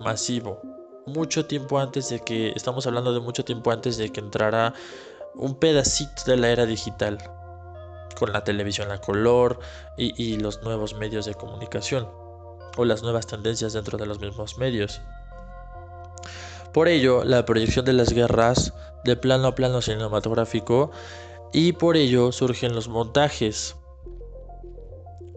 masivo, 0.00 0.60
mucho 1.06 1.46
tiempo 1.46 1.78
antes 1.78 2.08
de 2.08 2.18
que, 2.18 2.48
estamos 2.56 2.84
hablando 2.88 3.14
de 3.14 3.20
mucho 3.20 3.44
tiempo 3.44 3.70
antes 3.70 3.96
de 3.96 4.10
que 4.10 4.18
entrara 4.18 4.74
un 5.36 5.54
pedacito 5.54 6.24
de 6.26 6.36
la 6.36 6.50
era 6.50 6.66
digital, 6.66 7.18
con 8.18 8.32
la 8.32 8.42
televisión 8.42 8.90
a 8.90 9.00
color 9.00 9.60
y, 9.96 10.38
los 10.38 10.62
nuevos 10.62 10.94
medios 10.94 11.24
de 11.24 11.34
comunicación, 11.34 12.08
o 12.76 12.84
las 12.84 13.02
nuevas 13.02 13.26
tendencias 13.26 13.72
dentro 13.72 13.96
de 13.96 14.06
los 14.06 14.18
mismos 14.18 14.58
medios. 14.58 15.00
Por 16.72 16.88
ello, 16.88 17.24
la 17.24 17.44
proyección 17.44 17.84
de 17.84 17.92
las 17.92 18.12
guerras 18.12 18.74
de 19.04 19.16
plano 19.16 19.48
a 19.48 19.54
plano 19.54 19.80
cinematográfico 19.80 20.90
y 21.52 21.72
por 21.72 21.96
ello 21.96 22.32
surgen 22.32 22.74
los 22.74 22.88
montajes. 22.88 23.76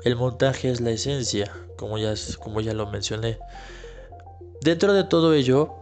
El 0.03 0.15
montaje 0.15 0.71
es 0.71 0.81
la 0.81 0.89
esencia, 0.89 1.51
como 1.77 1.99
ya, 1.99 2.15
como 2.39 2.61
ya 2.61 2.73
lo 2.73 2.87
mencioné. 2.87 3.37
Dentro 4.61 4.93
de 4.93 5.03
todo 5.03 5.33
ello, 5.33 5.75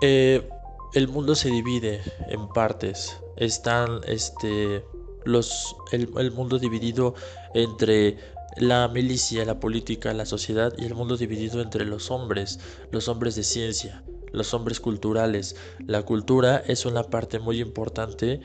eh, 0.00 0.48
el 0.94 1.08
mundo 1.08 1.34
se 1.34 1.48
divide 1.48 2.00
en 2.28 2.48
partes. 2.48 3.20
Están 3.36 4.00
este, 4.06 4.84
el, 5.26 6.32
mundo 6.32 6.58
dividido 6.58 7.14
entre 7.54 8.16
la 8.56 8.88
milicia, 8.88 9.44
la 9.44 9.58
política, 9.58 10.12
la 10.12 10.26
sociedad 10.26 10.72
y 10.78 10.84
el 10.84 10.94
mundo 10.94 11.16
dividido 11.16 11.60
entre 11.60 11.84
los 11.84 12.10
hombres, 12.10 12.60
los 12.90 13.08
hombres 13.08 13.34
de 13.34 13.42
ciencia, 13.42 14.04
los 14.32 14.54
hombres 14.54 14.80
culturales. 14.80 15.56
La 15.86 16.02
cultura 16.02 16.58
es 16.58 16.86
una 16.86 17.04
parte 17.04 17.38
muy 17.38 17.60
importante 17.60 18.40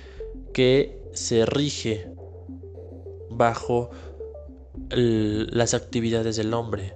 que 0.54 1.02
se 1.14 1.46
rige 1.46 2.12
bajo 3.30 3.90
las 4.90 5.74
actividades 5.74 6.36
del 6.38 6.54
hombre. 6.54 6.96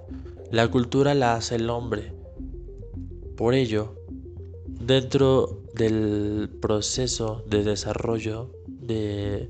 La 0.50 0.68
cultura 0.68 1.14
la 1.14 1.34
hace 1.34 1.56
el 1.56 1.70
hombre. 1.70 2.12
Por 3.36 3.54
ello, 3.54 3.96
dentro 4.66 5.62
del 5.74 6.48
proceso 6.60 7.42
de 7.46 7.64
desarrollo 7.64 8.53
de 8.86 9.48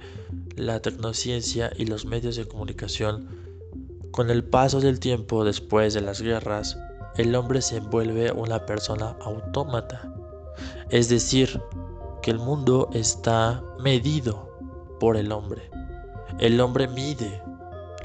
la 0.57 0.81
tecnociencia 0.81 1.73
y 1.77 1.87
los 1.87 2.05
medios 2.07 2.37
de 2.37 2.47
comunicación, 2.47 3.29
con 4.11 4.31
el 4.31 4.45
paso 4.45 4.81
del 4.81 5.01
tiempo 5.01 5.45
después 5.45 5.95
de 5.95 6.01
las 6.01 6.21
guerras, 6.21 6.79
el 7.17 7.35
hombre 7.35 7.63
se 7.63 7.81
vuelve 7.81 8.33
una 8.33 8.67
persona 8.67 9.17
autómata. 9.21 10.13
Es 10.91 11.09
decir, 11.09 11.61
que 12.23 12.31
el 12.31 12.39
mundo 12.39 12.89
está 12.93 13.63
medido 13.81 14.57
por 14.99 15.17
el 15.17 15.33
hombre. 15.33 15.71
El 16.39 16.61
hombre 16.61 16.89
mide 16.89 17.43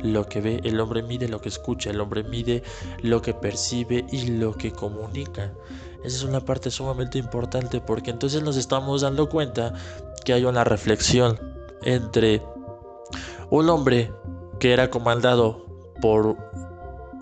lo 0.04 0.28
que 0.28 0.42
ve, 0.42 0.62
el 0.64 0.80
hombre 0.80 1.04
mide 1.04 1.28
lo 1.28 1.42
que 1.42 1.50
escucha, 1.50 1.90
el 1.90 2.02
hombre 2.02 2.24
mide 2.24 2.64
lo 3.02 3.22
que 3.22 3.34
percibe 3.34 4.06
y 4.12 4.28
lo 4.28 4.56
que 4.56 4.72
comunica. 4.72 5.54
Esa 6.04 6.18
es 6.18 6.24
una 6.24 6.40
parte 6.40 6.72
sumamente 6.72 7.18
importante 7.18 7.82
porque 7.82 8.12
entonces 8.12 8.42
nos 8.42 8.56
estamos 8.58 9.02
dando 9.02 9.28
cuenta 9.28 9.74
que 10.22 10.34
hay 10.34 10.46
una 10.46 10.64
reflexión 10.64 11.40
entre 11.84 12.42
un 13.50 13.70
hombre 13.70 14.12
que 14.60 14.74
era 14.74 14.90
comandado 14.90 15.66
por 16.02 16.38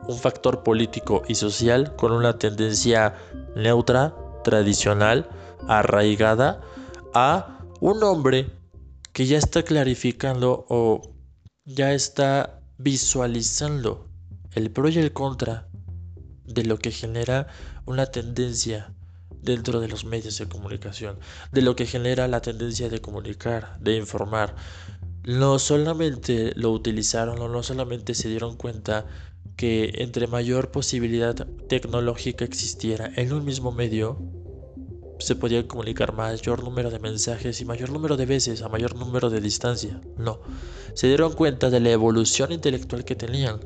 un 0.07 0.17
factor 0.17 0.63
político 0.63 1.23
y 1.27 1.35
social 1.35 1.95
con 1.95 2.11
una 2.11 2.37
tendencia 2.37 3.15
neutra, 3.55 4.15
tradicional, 4.43 5.29
arraigada, 5.67 6.61
a 7.13 7.59
un 7.79 8.03
hombre 8.03 8.49
que 9.11 9.25
ya 9.25 9.37
está 9.37 9.63
clarificando 9.63 10.65
o 10.69 11.13
ya 11.65 11.93
está 11.93 12.61
visualizando 12.77 14.07
el 14.53 14.71
pro 14.71 14.89
y 14.89 14.97
el 14.97 15.11
contra 15.11 15.67
de 16.45 16.63
lo 16.63 16.77
que 16.77 16.91
genera 16.91 17.47
una 17.85 18.05
tendencia 18.05 18.93
dentro 19.47 19.79
de 19.79 19.87
los 19.87 20.03
medios 20.03 20.37
de 20.37 20.47
comunicación, 20.47 21.17
de 21.51 21.61
lo 21.61 21.75
que 21.75 21.85
genera 21.85 22.27
la 22.27 22.41
tendencia 22.41 22.89
de 22.89 22.99
comunicar, 23.01 23.79
de 23.79 23.95
informar. 23.95 24.55
No 25.23 25.57
solamente 25.57 26.53
lo 26.55 26.71
utilizaron 26.71 27.39
no 27.51 27.63
solamente 27.63 28.13
se 28.13 28.29
dieron 28.29 28.57
cuenta 28.57 29.05
que 29.55 30.03
entre 30.03 30.27
mayor 30.27 30.71
posibilidad 30.71 31.35
tecnológica 31.67 32.45
existiera 32.45 33.09
en 33.15 33.33
un 33.33 33.45
mismo 33.45 33.71
medio, 33.71 34.19
se 35.19 35.35
podía 35.35 35.67
comunicar 35.67 36.13
mayor 36.13 36.63
número 36.63 36.91
de 36.91 36.99
mensajes 36.99 37.59
y 37.61 37.65
mayor 37.65 37.89
número 37.89 38.17
de 38.17 38.25
veces 38.25 38.61
a 38.61 38.69
mayor 38.69 38.95
número 38.95 39.29
de 39.29 39.41
distancia. 39.41 39.99
No. 40.17 40.41
Se 40.93 41.07
dieron 41.07 41.33
cuenta 41.33 41.69
de 41.69 41.79
la 41.79 41.89
evolución 41.89 42.51
intelectual 42.51 43.03
que 43.03 43.15
tenían, 43.15 43.59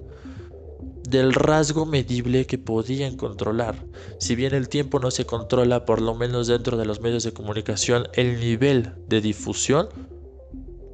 del 1.11 1.33
rasgo 1.33 1.85
medible 1.85 2.47
que 2.47 2.57
podían 2.57 3.17
controlar. 3.17 3.75
Si 4.17 4.33
bien 4.35 4.55
el 4.55 4.69
tiempo 4.69 4.97
no 4.99 5.11
se 5.11 5.25
controla, 5.25 5.85
por 5.85 6.01
lo 6.01 6.15
menos 6.15 6.47
dentro 6.47 6.77
de 6.77 6.85
los 6.85 7.01
medios 7.01 7.23
de 7.23 7.33
comunicación, 7.33 8.07
el 8.13 8.39
nivel 8.39 8.93
de 9.07 9.19
difusión, 9.19 9.89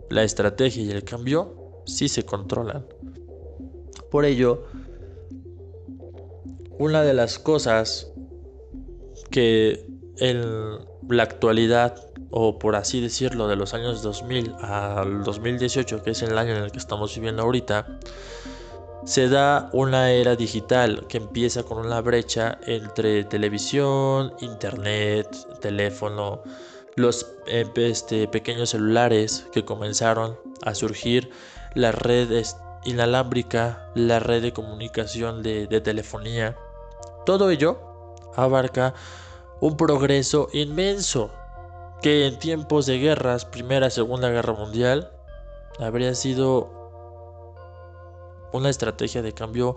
la 0.09 0.23
estrategia 0.23 0.83
y 0.83 0.89
el 0.89 1.03
cambio 1.03 1.83
sí 1.85 2.09
se 2.09 2.23
controlan. 2.23 2.85
Por 4.09 4.25
ello, 4.25 4.65
una 6.79 7.03
de 7.03 7.13
las 7.13 7.37
cosas 7.37 8.11
que 9.29 9.85
en 10.17 10.41
la 11.09 11.23
actualidad, 11.23 11.95
o 12.31 12.57
por 12.57 12.75
así 12.75 13.01
decirlo, 13.01 13.47
de 13.47 13.55
los 13.55 13.75
años 13.75 14.01
2000 14.01 14.55
al 14.61 15.23
2018, 15.23 16.01
que 16.01 16.11
es 16.11 16.23
el 16.23 16.37
año 16.39 16.55
en 16.55 16.63
el 16.63 16.71
que 16.71 16.79
estamos 16.79 17.13
viviendo 17.13 17.43
ahorita, 17.43 17.99
se 19.07 19.29
da 19.29 19.69
una 19.71 20.11
era 20.11 20.35
digital 20.35 21.05
que 21.07 21.15
empieza 21.15 21.63
con 21.63 21.77
una 21.77 22.01
brecha 22.01 22.59
entre 22.67 23.23
televisión, 23.23 24.33
internet, 24.41 25.29
teléfono, 25.61 26.41
los 26.95 27.25
eh, 27.47 27.65
este, 27.77 28.27
pequeños 28.27 28.71
celulares 28.71 29.47
que 29.53 29.63
comenzaron 29.63 30.37
a 30.61 30.75
surgir, 30.75 31.31
la 31.73 31.93
red 31.93 32.43
inalámbrica, 32.83 33.89
la 33.95 34.19
red 34.19 34.41
de 34.41 34.51
comunicación 34.51 35.41
de 35.41 35.79
telefonía. 35.79 36.57
Todo 37.25 37.49
ello 37.49 37.79
abarca 38.35 38.93
un 39.61 39.77
progreso 39.77 40.49
inmenso 40.51 41.31
que 42.01 42.27
en 42.27 42.39
tiempos 42.39 42.85
de 42.87 42.99
guerras, 42.99 43.45
Primera, 43.45 43.89
Segunda 43.89 44.29
Guerra 44.29 44.51
Mundial, 44.51 45.13
habría 45.79 46.13
sido 46.13 46.76
una 48.53 48.69
estrategia 48.69 49.21
de 49.21 49.33
cambio 49.33 49.75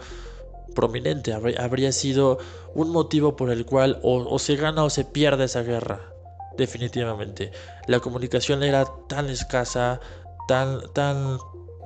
prominente, 0.75 1.33
habría 1.33 1.93
sido 1.93 2.39
un 2.75 2.91
motivo 2.91 3.37
por 3.37 3.51
el 3.51 3.67
cual 3.67 3.99
o, 4.03 4.39
se 4.39 4.57
gana 4.57 4.85
o 4.85 4.91
se 4.91 5.05
pierde 5.05 5.45
esa 5.45 5.63
guerra, 5.63 6.13
definitivamente. 6.57 7.53
La 7.87 8.01
comunicación 8.01 8.63
era 8.63 8.87
tan 9.09 9.29
escasa, 9.29 10.01
tan, 10.49 10.81
tan 10.93 11.39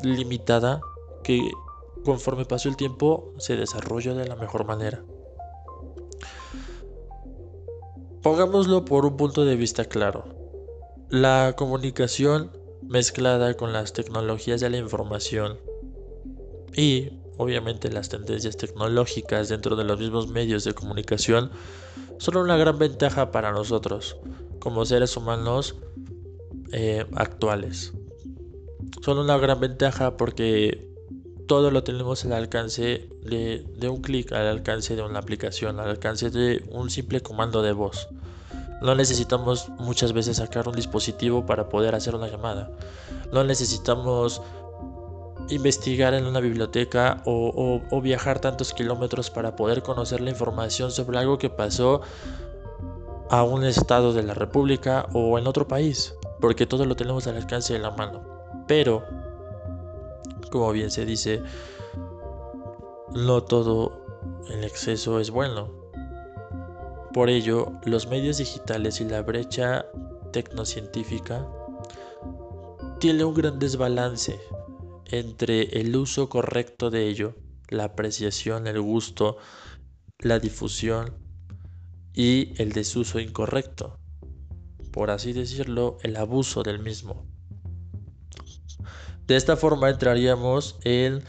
limitada, 0.02 0.80
que 1.22 1.50
conforme 2.04 2.44
pasó 2.44 2.68
el 2.68 2.76
tiempo 2.76 3.32
se 3.38 3.56
desarrolló 3.56 4.14
de 4.14 4.28
la 4.28 4.36
mejor 4.36 4.66
manera. 4.66 5.02
Pongámoslo 8.22 8.84
por 8.84 9.04
un 9.04 9.16
punto 9.16 9.44
de 9.44 9.56
vista 9.56 9.84
claro. 9.84 10.24
La 11.10 11.54
comunicación 11.56 12.50
mezclada 12.82 13.54
con 13.54 13.72
las 13.72 13.92
tecnologías 13.92 14.60
de 14.60 14.70
la 14.70 14.78
información 14.78 15.58
y 16.76 17.11
obviamente 17.37 17.90
las 17.90 18.09
tendencias 18.09 18.57
tecnológicas 18.57 19.49
dentro 19.49 19.76
de 19.76 19.85
los 19.85 19.99
mismos 19.99 20.28
medios 20.28 20.64
de 20.64 20.75
comunicación 20.75 21.50
son 22.19 22.37
una 22.37 22.57
gran 22.57 22.78
ventaja 22.78 23.31
para 23.31 23.52
nosotros 23.52 24.16
como 24.59 24.85
seres 24.85 25.16
humanos 25.16 25.76
eh, 26.73 27.04
actuales. 27.14 27.93
Son 29.02 29.19
una 29.19 29.37
gran 29.37 29.61
ventaja 29.61 30.16
porque 30.16 30.90
todo 31.47 31.71
lo 31.71 31.85
tenemos 31.85 32.25
al 32.25 32.33
alcance 32.33 33.09
de, 33.23 33.88
un 33.88 34.00
clic, 34.00 34.33
al 34.33 34.47
alcance 34.47 34.97
de 34.97 35.02
una 35.02 35.19
aplicación, 35.19 35.78
al 35.78 35.90
alcance 35.90 36.31
de 36.31 36.64
un 36.71 36.90
simple 36.90 37.21
comando 37.21 37.62
de 37.62 37.73
voz. 37.73 38.09
No 38.81 38.95
necesitamos 38.95 39.69
muchas 39.78 40.12
veces 40.12 40.38
sacar 40.38 40.69
un 40.69 40.75
dispositivo 40.75 41.47
para 41.47 41.69
poder 41.69 41.95
hacer 41.95 42.14
una 42.14 42.28
llamada. 42.28 42.71
No 43.33 43.45
necesitamos 43.45 44.43
investigar 45.48 46.14
en 46.14 46.26
una 46.26 46.40
biblioteca 46.40 47.22
o, 47.24 48.00
viajar 48.02 48.40
tantos 48.40 48.72
kilómetros 48.72 49.30
para 49.30 49.56
poder 49.56 49.82
conocer 49.82 50.20
la 50.20 50.30
información 50.30 50.90
sobre 50.90 51.18
algo 51.18 51.38
que 51.38 51.50
pasó 51.50 52.00
a 53.30 53.42
un 53.42 53.64
estado 53.64 54.12
de 54.12 54.22
la 54.22 54.34
República 54.34 55.06
o 55.12 55.38
en 55.38 55.46
otro 55.46 55.66
país, 55.66 56.14
porque 56.40 56.66
todo 56.66 56.84
lo 56.86 56.96
tenemos 56.96 57.26
al 57.26 57.36
alcance 57.36 57.72
de 57.72 57.78
la 57.78 57.90
mano. 57.90 58.22
Pero 58.66 59.02
como 60.50 60.70
bien 60.72 60.90
se 60.90 61.04
dice, 61.04 61.42
no 63.12 63.42
todo 63.42 64.04
el 64.50 64.64
exceso 64.64 65.20
es 65.20 65.30
bueno. 65.30 65.68
Por 67.12 67.30
ello, 67.30 67.72
los 67.84 68.08
medios 68.08 68.38
digitales 68.38 69.00
y 69.00 69.04
la 69.04 69.22
brecha 69.22 69.86
tecnocientífica 70.32 71.46
tiene 72.98 73.24
un 73.24 73.34
gran 73.34 73.58
desbalance 73.58 74.40
entre 75.11 75.80
el 75.80 75.94
uso 75.96 76.28
correcto 76.28 76.90
de 76.90 77.08
ello, 77.08 77.37
la 77.68 77.84
apreciación, 77.84 78.66
el 78.66 78.80
gusto, 78.80 79.37
la 80.18 80.38
difusión 80.38 81.14
y 82.12 82.61
el 82.62 82.73
desuso 82.73 83.20
incorrecto, 83.20 83.99
por 84.92 85.11
así 85.11 85.32
decirlo, 85.32 85.99
el 86.02 86.16
abuso 86.16 86.62
del 86.62 86.78
mismo. 86.78 87.26
De 89.26 89.37
esta 89.37 89.56
forma 89.56 89.88
entraríamos 89.90 90.76
en 90.84 91.23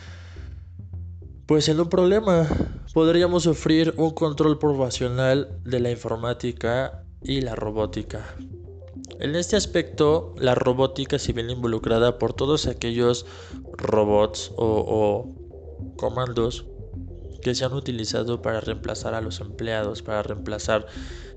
pues 1.46 1.70
en 1.70 1.79
un 1.79 1.89
problema. 1.89 2.48
Podríamos 2.94 3.44
sufrir 3.44 3.94
un 3.98 4.12
control 4.12 4.58
probacional 4.58 5.60
de 5.63 5.79
la 5.79 5.91
informática 5.91 7.03
y 7.22 7.41
la 7.41 7.55
robótica. 7.55 8.36
En 9.20 9.36
este 9.36 9.55
aspecto, 9.55 10.34
la 10.38 10.55
robótica 10.55 11.20
se 11.20 11.34
viene 11.34 11.53
involucrada 11.53 12.17
por 12.17 12.34
todos 12.34 12.67
aquellos 12.67 13.25
robots 13.77 14.51
o, 14.58 15.34
comandos 15.98 16.65
que 17.41 17.53
se 17.53 17.63
han 17.63 17.74
utilizado 17.74 18.41
para 18.41 18.60
reemplazar 18.60 19.13
a 19.13 19.22
los 19.22 19.39
empleados, 19.39 20.01
para 20.01 20.24
reemplazar 20.24 20.88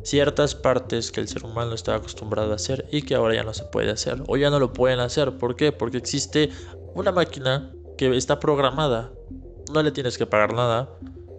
ciertas 0.02 0.54
partes 0.54 1.12
que 1.12 1.20
el 1.20 1.28
ser 1.28 1.44
humano 1.44 1.74
estaba 1.74 1.98
acostumbrado 1.98 2.52
a 2.52 2.54
hacer 2.54 2.86
y 2.90 3.02
que 3.02 3.14
ahora 3.14 3.34
ya 3.34 3.42
no 3.42 3.52
se 3.52 3.64
puede 3.64 3.90
hacer 3.90 4.22
o 4.26 4.36
ya 4.36 4.48
no 4.48 4.58
lo 4.58 4.72
pueden 4.72 5.00
hacer. 5.00 5.36
¿Por 5.36 5.54
qué? 5.54 5.70
Porque 5.70 5.98
existe 5.98 6.50
una 6.94 7.12
máquina 7.12 7.70
que 7.98 8.16
está 8.16 8.40
programada. 8.40 9.12
No 9.72 9.82
le 9.82 9.90
tienes 9.90 10.16
que 10.16 10.24
pagar 10.24 10.54
nada. 10.54 10.88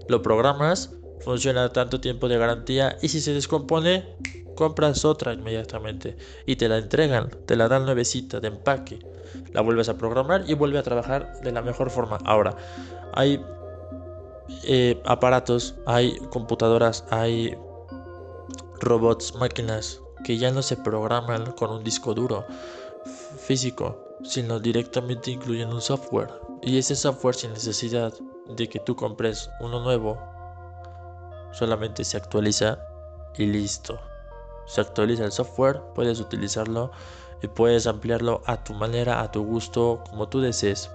Lo 0.07 0.21
programas, 0.21 0.91
funciona 1.21 1.73
tanto 1.73 1.99
tiempo 1.99 2.27
de 2.27 2.37
garantía 2.37 2.97
y 3.01 3.07
si 3.07 3.21
se 3.21 3.33
descompone, 3.33 4.05
compras 4.55 5.05
otra 5.05 5.33
inmediatamente 5.33 6.17
y 6.45 6.57
te 6.57 6.67
la 6.67 6.77
entregan, 6.77 7.29
te 7.45 7.55
la 7.55 7.67
dan 7.67 7.85
nuevecita 7.85 8.39
de 8.39 8.49
empaque. 8.49 8.99
La 9.53 9.61
vuelves 9.61 9.89
a 9.89 9.97
programar 9.97 10.43
y 10.47 10.53
vuelve 10.53 10.79
a 10.79 10.83
trabajar 10.83 11.39
de 11.41 11.51
la 11.51 11.61
mejor 11.61 11.89
forma. 11.89 12.17
Ahora, 12.25 12.55
hay 13.13 13.43
eh, 14.63 15.01
aparatos, 15.05 15.75
hay 15.85 16.17
computadoras, 16.29 17.05
hay 17.09 17.57
robots, 18.79 19.35
máquinas 19.35 20.01
que 20.23 20.37
ya 20.37 20.51
no 20.51 20.61
se 20.61 20.77
programan 20.77 21.51
con 21.53 21.71
un 21.71 21.83
disco 21.83 22.13
duro 22.13 22.45
físico, 23.37 24.17
sino 24.23 24.59
directamente 24.59 25.31
incluyen 25.31 25.69
un 25.69 25.81
software. 25.81 26.29
Y 26.61 26.77
ese 26.77 26.95
software 26.95 27.35
sin 27.35 27.53
necesidad 27.53 28.13
de 28.47 28.67
que 28.67 28.79
tú 28.79 28.95
compres 28.95 29.49
uno 29.61 29.79
nuevo, 29.81 30.17
solamente 31.51 32.03
se 32.03 32.17
actualiza 32.17 32.79
y 33.37 33.45
listo 33.45 33.99
se 34.69 34.81
actualiza 34.81 35.25
el 35.25 35.31
software, 35.31 35.81
puedes 35.95 36.19
utilizarlo 36.19 36.91
y 37.41 37.47
puedes 37.47 37.87
ampliarlo 37.87 38.41
a 38.45 38.63
tu 38.63 38.73
manera, 38.73 39.21
a 39.21 39.31
tu 39.31 39.43
gusto, 39.43 40.03
como 40.09 40.29
tú 40.29 40.41
desees. 40.41 40.89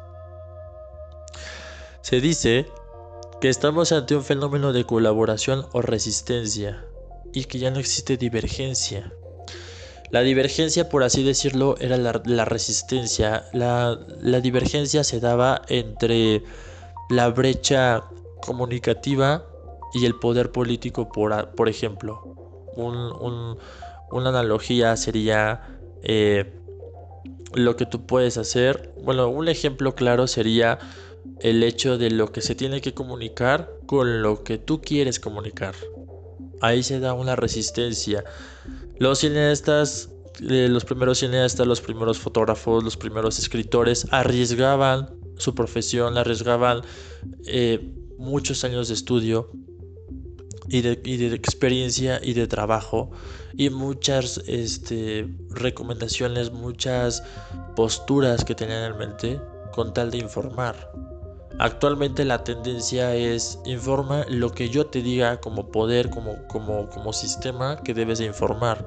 Se 2.00 2.20
dice 2.20 2.66
que 3.40 3.48
estamos 3.48 3.92
ante 3.92 4.16
un 4.16 4.22
fenómeno 4.22 4.72
de 4.72 4.84
colaboración 4.84 5.66
o 5.72 5.82
resistencia 5.82 6.84
y 7.32 7.44
que 7.44 7.58
ya 7.58 7.70
no 7.70 7.78
existe 7.78 8.16
divergencia. 8.16 9.12
La 10.10 10.20
divergencia, 10.20 10.88
por 10.88 11.02
así 11.02 11.24
decirlo, 11.24 11.76
era 11.80 11.96
la, 11.96 12.44
resistencia. 12.44 13.46
La, 13.52 13.96
divergencia 14.40 15.02
se 15.02 15.18
daba 15.18 15.62
entre 15.68 16.44
la 17.10 17.28
brecha 17.30 18.04
comunicativa 18.40 19.46
y 19.94 20.06
el 20.06 20.14
poder 20.14 20.52
político, 20.52 21.10
por, 21.10 21.68
ejemplo 21.68 22.34
una 22.76 24.28
analogía 24.28 24.96
sería 24.96 25.60
eh, 26.04 26.52
lo 27.54 27.76
que 27.76 27.86
tú 27.86 28.06
puedes 28.06 28.36
hacer. 28.36 28.92
Bueno, 29.02 29.28
un 29.28 29.48
ejemplo 29.48 29.94
claro 29.94 30.26
sería 30.26 30.78
el 31.40 31.62
hecho 31.62 31.98
de 31.98 32.10
lo 32.10 32.32
que 32.32 32.40
se 32.40 32.54
tiene 32.54 32.80
que 32.80 32.94
comunicar 32.94 33.70
con 33.86 34.22
lo 34.22 34.44
que 34.44 34.58
tú 34.58 34.80
quieres 34.80 35.18
comunicar. 35.18 35.74
Ahí 36.60 36.82
se 36.82 37.00
da 37.00 37.14
una 37.14 37.36
resistencia. 37.36 38.24
Los 38.98 39.20
cineastas, 39.20 40.10
eh, 40.48 40.68
los 40.68 40.84
primeros 40.84 41.18
cineastas, 41.18 41.66
los 41.66 41.80
primeros 41.80 42.18
fotógrafos, 42.18 42.84
los 42.84 42.96
primeros 42.96 43.38
escritores 43.38 44.06
arriesgaban 44.10 45.10
su 45.36 45.54
profesión, 45.54 46.16
arriesgaban 46.16 46.82
eh, 47.46 47.92
muchos 48.18 48.64
años 48.64 48.88
de 48.88 48.94
estudio 48.94 49.50
y 50.68 50.80
de, 50.80 51.34
experiencia 51.34 52.20
y 52.22 52.34
de 52.34 52.46
trabajo 52.46 53.10
y 53.56 53.70
muchas 53.70 54.38
este, 54.46 55.28
recomendaciones, 55.50 56.52
muchas 56.52 57.22
posturas 57.76 58.44
que 58.44 58.54
tenían 58.54 58.92
en 58.92 58.98
mente 58.98 59.40
con 59.72 59.92
tal 59.92 60.10
de 60.10 60.18
informar. 60.18 60.92
Actualmente 61.58 62.24
la 62.24 62.42
tendencia 62.42 63.14
es 63.14 63.60
informa 63.64 64.24
lo 64.28 64.50
que 64.50 64.68
yo 64.68 64.86
te 64.86 65.02
diga 65.02 65.40
como 65.40 65.70
poder, 65.70 66.10
como, 66.10 66.46
como, 66.48 66.88
como 66.90 67.12
sistema 67.12 67.76
que 67.82 67.94
debes 67.94 68.18
de 68.18 68.26
informar. 68.26 68.84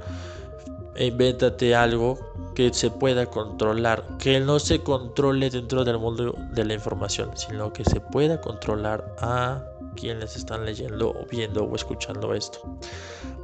Invéntate 0.99 1.75
algo 1.75 2.19
que 2.58 2.74
se 2.74 2.89
pueda 2.89 3.28
controlar, 3.28 4.17
que 4.17 4.39
no 4.39 4.58
se 4.58 4.82
controle 4.82 5.52
dentro 5.52 5.86
del 5.86 6.00
mundo 6.00 6.36
de 6.54 6.65
la 6.65 6.74
información, 6.74 7.30
sino 7.38 7.72
que 7.72 7.84
se 7.84 8.02
pueda 8.02 8.41
controlar 8.41 9.13
a 9.20 9.63
quienes 9.96 10.36
están 10.36 10.65
leyendo 10.65 11.12
o 11.12 11.28
viendo 11.30 11.65
o 11.65 11.76
escuchando 11.76 12.34
esto. 12.34 12.60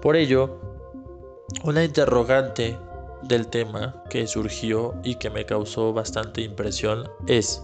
Por 0.01 0.15
ello, 0.15 0.59
una 1.63 1.83
interrogante 1.83 2.75
del 3.21 3.45
tema 3.49 4.03
que 4.09 4.25
surgió 4.25 4.95
y 5.03 5.13
que 5.13 5.29
me 5.29 5.45
causó 5.45 5.93
bastante 5.93 6.41
impresión 6.41 7.07
es, 7.27 7.61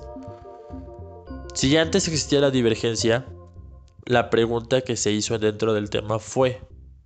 si 1.56 1.76
antes 1.78 2.08
existía 2.08 2.42
la 2.42 2.52
divergencia, 2.52 3.26
la 4.06 4.30
pregunta 4.30 4.82
que 4.82 4.96
se 4.96 5.12
hizo 5.12 5.40
dentro 5.40 5.74
del 5.74 5.90
tema 5.90 6.20
fue, 6.20 6.62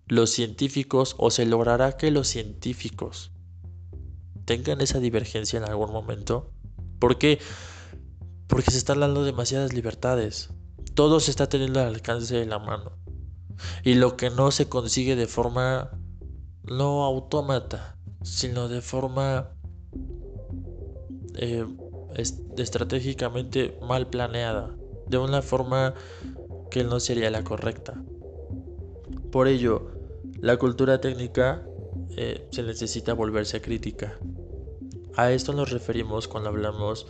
¿los 0.08 0.32
científicos 0.32 1.16
o 1.18 1.32
se 1.32 1.46
logrará 1.46 1.96
que 1.96 2.12
los 2.12 2.28
científicos 2.28 3.33
tengan 4.46 4.82
esa 4.82 5.00
divergencia 5.00 5.58
en 5.58 5.66
algún 5.66 5.92
momento? 5.92 6.52
¿Por 7.00 7.18
qué? 7.18 7.40
Porque 8.48 8.72
se 8.72 8.78
están 8.78 9.00
dando 9.00 9.24
demasiadas 9.24 9.74
libertades 9.74 10.50
todo 10.94 11.20
se 11.20 11.32
está 11.32 11.48
teniendo 11.48 11.80
al 11.80 11.88
alcance 11.88 12.36
de 12.36 12.46
la 12.46 12.60
mano. 12.60 12.92
Y 13.84 13.96
lo 13.96 14.16
que 14.16 14.30
no 14.30 14.52
se 14.52 14.68
consigue 14.70 15.16
de 15.16 15.28
forma 15.28 15.92
no 16.64 17.04
autómata, 17.04 17.98
sino 18.22 18.68
de 18.68 18.82
forma 18.82 19.50
eh, 21.36 21.66
estratégicamente 22.58 23.78
mal 23.82 24.08
planeada, 24.08 24.76
de 25.08 25.18
una 25.18 25.42
forma 25.42 25.94
que 26.70 26.84
no 26.84 27.00
sería 27.00 27.30
la 27.30 27.44
correcta. 27.44 28.02
Por 29.32 29.48
ello, 29.48 29.92
la 30.40 30.58
cultura 30.58 31.02
técnica 31.02 31.66
eh, 32.16 32.48
se 32.52 32.64
necesita 32.64 33.14
volverse 33.14 33.62
crítica. 33.62 34.20
A 35.15 35.32
esto 35.32 35.54
nos 35.54 35.69
referimos 35.69 36.28
cuando 36.28 36.49
hablamos 36.49 37.06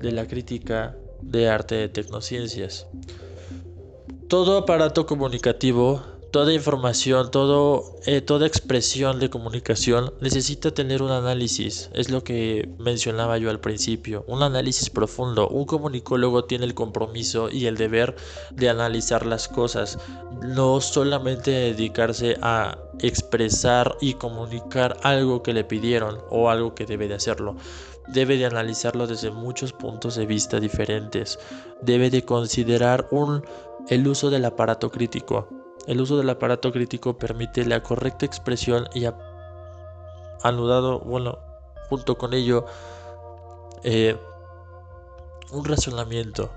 de 0.00 0.12
la 0.12 0.26
crítica 0.26 0.98
de 1.20 1.48
arte 1.48 1.76
de 1.76 1.88
tecnociencias. 1.88 2.86
Todo 4.28 4.58
aparato 4.58 5.06
comunicativo, 5.06 6.02
toda 6.34 6.52
información, 6.52 7.30
todo, 7.30 7.94
eh, 8.06 8.20
toda 8.20 8.48
expresión 8.48 9.20
de 9.20 9.30
comunicación 9.30 10.12
necesita 10.20 10.72
tener 10.72 11.00
un 11.00 11.12
análisis. 11.12 11.90
Es 11.94 12.10
lo 12.10 12.24
que 12.24 12.74
mencionaba 12.80 13.38
yo 13.38 13.50
al 13.50 13.60
principio. 13.60 14.24
Un 14.26 14.42
análisis 14.42 14.90
profundo. 14.90 15.46
Un 15.46 15.64
comunicólogo 15.64 16.44
tiene 16.46 16.64
el 16.64 16.74
compromiso 16.74 17.50
y 17.50 17.66
el 17.66 17.76
deber 17.76 18.16
de 18.50 18.68
analizar 18.68 19.26
las 19.26 19.46
cosas. 19.46 19.96
No 20.42 20.80
solamente 20.80 21.52
dedicarse 21.52 22.36
a 22.42 22.78
expresar 22.98 23.96
y 24.00 24.14
comunicar 24.14 24.96
algo 25.04 25.40
que 25.44 25.52
le 25.52 25.62
pidieron 25.62 26.18
o 26.30 26.50
algo 26.50 26.74
que 26.74 26.84
debe 26.84 27.06
de 27.06 27.14
hacerlo 27.14 27.54
debe 28.08 28.36
de 28.36 28.44
analizarlo 28.44 29.06
desde 29.06 29.30
muchos 29.30 29.72
puntos 29.72 30.16
de 30.16 30.26
vista 30.26 30.58
diferentes. 30.58 31.38
Debe 31.80 32.10
de 32.10 32.22
considerar 32.22 33.06
un, 33.12 33.42
el 33.88 34.06
uso 34.06 34.28
del 34.28 34.44
aparato 34.44 34.90
crítico. 34.90 35.63
El 35.86 36.00
uso 36.00 36.16
del 36.16 36.30
aparato 36.30 36.72
crítico 36.72 37.18
permite 37.18 37.64
la 37.66 37.82
correcta 37.82 38.24
expresión 38.24 38.88
y 38.94 39.06
anudado, 40.42 41.00
bueno, 41.00 41.38
junto 41.88 42.16
con 42.16 42.32
ello, 42.32 42.64
eh, 43.82 44.16
un 45.52 45.64
razonamiento, 45.64 46.50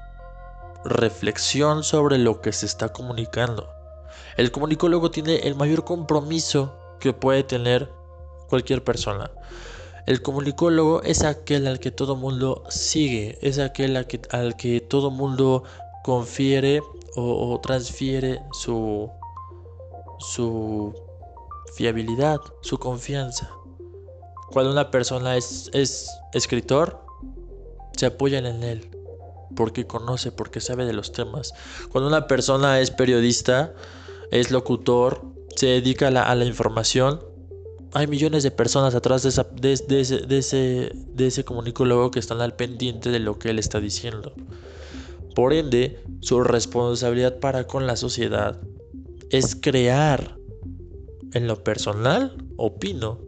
reflexión 0.86 1.84
sobre 1.84 2.18
lo 2.18 2.42
que 2.42 2.54
se 2.54 2.66
está 2.66 2.90
comunicando. 2.90 3.70
El 4.38 4.52
comunicólogo 4.52 5.12
tiene 5.12 5.38
el 5.40 5.56
mayor 5.56 5.84
compromiso 5.84 6.74
que 7.00 7.14
puede 7.14 7.44
tener 7.44 7.92
cualquier 8.50 8.84
persona. 8.84 9.32
El 10.06 10.22
comunicólogo 10.22 11.02
es 11.04 11.24
aquel 11.24 11.68
al 11.68 11.80
que 11.80 11.92
todo 11.92 12.16
mundo 12.16 12.64
sigue, 12.70 13.38
es 13.42 13.60
aquel 13.60 13.98
al 13.98 14.08
que, 14.08 14.22
al 14.32 14.56
que 14.56 14.80
todo 14.80 15.12
mundo 15.12 15.64
confiere 16.04 16.82
o, 17.18 17.60
transfiere 17.62 18.42
su, 18.54 19.12
su 20.20 20.94
fiabilidad, 21.76 22.40
su 22.62 22.78
confianza. 22.78 23.50
Cuando 24.50 24.72
una 24.72 24.92
persona 24.92 25.36
es, 25.38 25.70
es 25.74 26.10
escritor, 26.34 27.04
se 27.96 28.06
apoyan 28.06 28.46
en 28.46 28.64
él, 28.64 28.90
porque 29.56 29.86
conoce, 29.86 30.32
porque 30.32 30.62
sabe 30.62 30.86
de 30.86 30.94
los 30.94 31.12
temas. 31.12 31.54
Cuando 31.92 32.08
una 32.08 32.28
persona 32.28 32.80
es 32.80 32.92
periodista, 32.92 33.74
es 34.32 34.52
locutor, 34.52 35.22
se 35.56 35.68
dedica 35.68 36.08
a 36.08 36.36
la, 36.36 36.46
información, 36.46 37.22
hay 37.94 38.08
millones 38.08 38.44
de 38.44 38.52
personas 38.52 38.94
atrás 38.96 39.24
de, 39.24 39.74
ese, 39.74 40.92
de 41.16 41.28
ese 41.28 41.44
comunicólogo 41.44 42.12
que 42.12 42.20
están 42.20 42.42
al 42.42 42.56
pendiente 42.56 43.10
de 43.10 43.20
lo 43.20 43.40
que 43.40 43.50
él 43.50 43.60
está 43.60 43.80
diciendo. 43.80 44.34
Por 45.36 45.54
ende, 45.54 46.04
su 46.20 46.42
responsabilidad 46.42 47.40
para 47.40 47.66
con 47.68 47.88
la 47.88 47.96
sociedad 47.96 48.60
es 49.30 49.56
crear. 49.56 50.38
En 51.34 51.48
lo 51.48 51.64
personal, 51.64 52.38
opino 52.56 53.20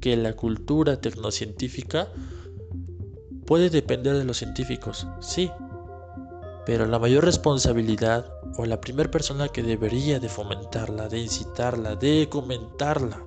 que 0.00 0.16
la 0.16 0.34
cultura 0.34 1.00
tecnocientífica 1.00 2.08
puede 3.46 3.70
depender 3.70 4.16
de 4.16 4.24
los 4.24 4.38
científicos, 4.38 5.06
sí, 5.20 5.50
pero 6.66 6.86
la 6.86 6.98
mayor 6.98 7.24
responsabilidad 7.24 8.32
o 8.56 8.66
la 8.66 8.80
primera 8.80 9.10
persona 9.10 9.48
que 9.48 9.62
debería 9.62 10.20
de 10.20 10.28
fomentarla, 10.28 11.08
de 11.08 11.18
incitarla, 11.20 11.96
de 11.96 12.28
comentarla, 12.28 13.24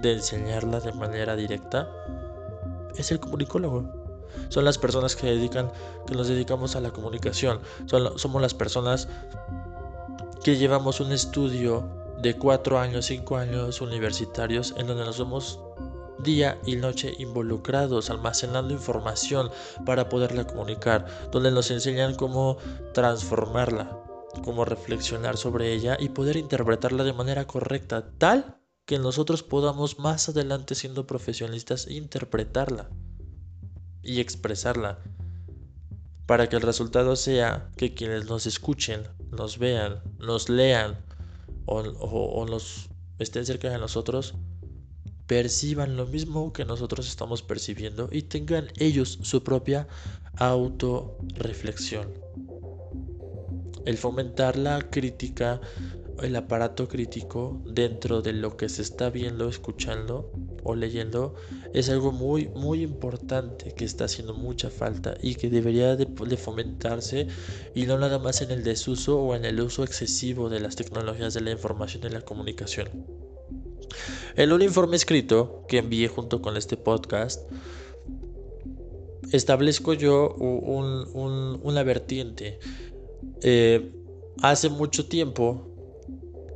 de 0.00 0.12
enseñarla 0.14 0.80
de 0.80 0.92
manera 0.92 1.36
directa, 1.36 1.88
es 2.96 3.10
el 3.10 3.20
comunicólogo. 3.20 3.88
Son 4.48 4.64
las 4.64 4.78
personas 4.78 5.16
que 5.16 5.26
dedican, 5.26 5.70
que 6.06 6.14
nos 6.14 6.28
dedicamos 6.28 6.76
a 6.76 6.80
la 6.80 6.92
comunicación. 6.92 7.60
somos 7.86 8.42
las 8.42 8.54
personas 8.54 9.08
que 10.42 10.56
llevamos 10.56 11.00
un 11.00 11.12
estudio 11.12 11.88
de 12.22 12.36
cuatro 12.36 12.78
años, 12.78 13.06
cinco 13.06 13.36
años 13.36 13.80
universitarios, 13.80 14.74
en 14.78 14.86
donde 14.86 15.04
nos 15.04 15.18
vemos 15.18 15.60
día 16.22 16.58
y 16.64 16.76
noche 16.76 17.14
involucrados, 17.18 18.08
almacenando 18.10 18.72
información 18.72 19.50
para 19.84 20.08
poderla 20.08 20.46
comunicar, 20.46 21.06
donde 21.30 21.50
nos 21.50 21.70
enseñan 21.70 22.14
cómo 22.14 22.56
transformarla, 22.94 23.98
cómo 24.44 24.64
reflexionar 24.64 25.36
sobre 25.36 25.72
ella 25.72 25.96
y 26.00 26.10
poder 26.10 26.36
interpretarla 26.36 27.04
de 27.04 27.12
manera 27.12 27.46
correcta, 27.46 28.10
tal 28.18 28.60
que 28.86 28.98
nosotros 28.98 29.42
podamos 29.42 29.98
más 29.98 30.28
adelante 30.28 30.74
siendo 30.74 31.06
profesionistas 31.06 31.86
interpretarla 31.86 32.88
y 34.02 34.20
expresarla, 34.20 34.98
para 36.26 36.48
que 36.48 36.56
el 36.56 36.62
resultado 36.62 37.14
sea 37.16 37.70
que 37.76 37.94
quienes 37.94 38.26
nos 38.26 38.46
escuchen, 38.46 39.02
nos 39.30 39.58
vean, 39.58 40.00
nos 40.18 40.48
lean 40.48 40.98
o, 41.66 42.46
nos 42.46 42.88
estén 43.18 43.46
cerca 43.46 43.70
de 43.70 43.78
nosotros, 43.78 44.34
perciban 45.26 45.96
lo 45.96 46.06
mismo 46.06 46.52
que 46.52 46.64
nosotros 46.64 47.06
estamos 47.06 47.42
percibiendo 47.42 48.08
y 48.10 48.22
tengan 48.22 48.68
ellos 48.78 49.18
su 49.22 49.44
propia 49.44 49.86
autorreflexión. 50.36 52.08
El 53.84 53.96
fomentar 53.96 54.56
la 54.56 54.90
crítica, 54.90 55.60
el 56.22 56.36
aparato 56.36 56.88
crítico 56.88 57.62
dentro 57.64 58.22
de 58.22 58.32
lo 58.32 58.56
que 58.56 58.68
se 58.68 58.82
está 58.82 59.10
viendo, 59.10 59.48
escuchando, 59.48 60.32
o 60.64 60.74
leyendo 60.74 61.34
es 61.74 61.88
algo 61.88 62.12
muy 62.12 62.48
muy 62.48 62.82
importante 62.82 63.72
que 63.74 63.84
está 63.84 64.04
haciendo 64.04 64.34
mucha 64.34 64.70
falta 64.70 65.16
y 65.22 65.34
que 65.34 65.50
debería 65.50 65.96
de, 65.96 66.06
fomentarse 66.36 67.28
y 67.74 67.86
no 67.86 67.98
nada 67.98 68.18
más 68.18 68.42
en 68.42 68.50
el 68.50 68.62
desuso 68.62 69.20
o 69.20 69.34
en 69.34 69.44
el 69.44 69.60
uso 69.60 69.84
excesivo 69.84 70.48
de 70.48 70.60
las 70.60 70.76
tecnologías 70.76 71.34
de 71.34 71.40
la 71.40 71.50
información 71.50 72.02
y 72.04 72.10
la 72.10 72.20
comunicación. 72.22 72.88
En 74.36 74.52
un 74.52 74.62
informe 74.62 74.96
escrito 74.96 75.64
que 75.68 75.78
envié 75.78 76.08
junto 76.08 76.40
con 76.40 76.56
este 76.56 76.76
podcast, 76.76 77.50
establezco 79.32 79.94
yo 79.94 80.34
una 80.34 81.82
vertiente. 81.82 82.58
Eh, 83.42 83.92
hace 84.42 84.68
mucho 84.68 85.06
tiempo 85.06 85.69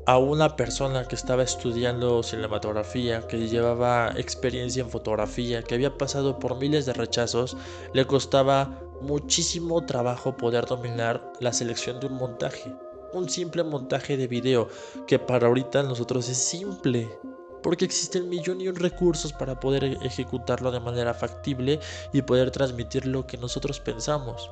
a 0.07 0.19
una 0.19 0.57
persona 0.57 1.09
que 1.09 1.15
estaba 1.15 1.43
estudiando 1.43 2.23
cinematografía, 2.23 3.27
que 3.27 3.49
llevaba 3.49 4.13
experiencia 4.17 4.83
en 4.83 4.91
fotografía, 4.91 5.63
que 5.63 5.75
había 5.75 5.97
pasado 5.97 6.39
por 6.39 6.59
miles 6.59 6.85
de 6.85 6.93
rechazos, 6.93 7.57
le 7.95 8.07
costaba 8.07 8.79
muchísimo 9.01 9.85
trabajo 9.87 10.37
poder 10.37 10.67
dominar 10.67 11.33
la 11.41 11.53
selección 11.53 12.01
de 12.01 12.07
un 12.07 12.15
montaje. 12.15 12.75
Un 13.15 13.31
simple 13.31 13.63
montaje 13.63 14.17
de 14.17 14.27
video 14.27 14.69
que 15.07 15.19
para 15.19 15.47
ahorita 15.47 15.83
nosotros 15.83 16.29
es 16.29 16.39
simple. 16.39 17.09
Porque 17.63 17.87
existen 17.87 18.29
millón 18.29 18.61
y 18.61 18.69
un 18.69 18.77
recursos 18.77 19.33
para 19.33 19.59
poder 19.59 19.85
ejecutarlo 20.03 20.71
de 20.71 20.81
manera 20.81 21.15
factible 21.15 21.81
y 22.13 22.21
poder 22.21 22.51
transmitir 22.51 23.07
lo 23.07 23.27
que 23.27 23.39
nosotros 23.39 23.81
pensamos. 23.81 24.51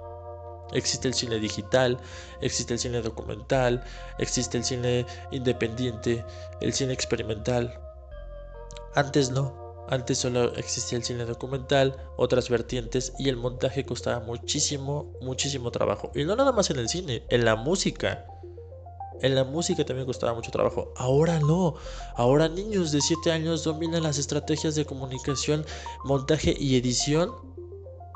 Existe 0.73 1.09
el 1.09 1.15
cine 1.15 1.39
digital, 1.39 1.99
existe 2.41 2.75
el 2.75 2.81
cine 2.81 3.03
documental, 3.03 3.85
existe 4.19 4.59
el 4.59 4.65
cine 4.65 5.07
independiente, 5.31 6.25
el 6.61 6.73
cine 6.73 6.93
experimental. 6.93 7.79
Antes 8.95 9.31
no, 9.31 9.63
antes 9.89 10.19
solo 10.19 10.55
existía 10.55 10.97
el 10.97 11.05
cine 11.05 11.25
documental, 11.25 11.97
otras 12.17 12.49
vertientes 12.49 13.13
y 13.19 13.29
el 13.29 13.37
montaje 13.37 13.85
costaba 13.85 14.21
muchísimo, 14.21 15.13
muchísimo 15.21 15.71
trabajo. 15.71 16.11
Y 16.15 16.25
no 16.25 16.37
nada 16.37 16.53
más 16.53 16.71
en 16.71 16.79
el 16.79 16.89
cine, 16.89 17.25
en 17.29 17.45
la 17.45 17.57
música. 17.57 18.27
En 19.21 19.35
la 19.35 19.45
música 19.45 19.85
también 19.85 20.07
costaba 20.07 20.35
mucho 20.35 20.51
trabajo. 20.51 20.93
Ahora 20.97 21.39
no. 21.39 21.75
Ahora 22.17 22.49
niños 22.49 22.91
de 22.91 23.01
7 23.01 23.33
años 23.33 23.65
dominan 23.65 24.03
las 24.03 24.19
estrategias 24.19 24.75
de 24.75 24.85
comunicación, 24.85 25.65
montaje 26.05 26.57
y 26.59 26.77
edición 26.77 27.31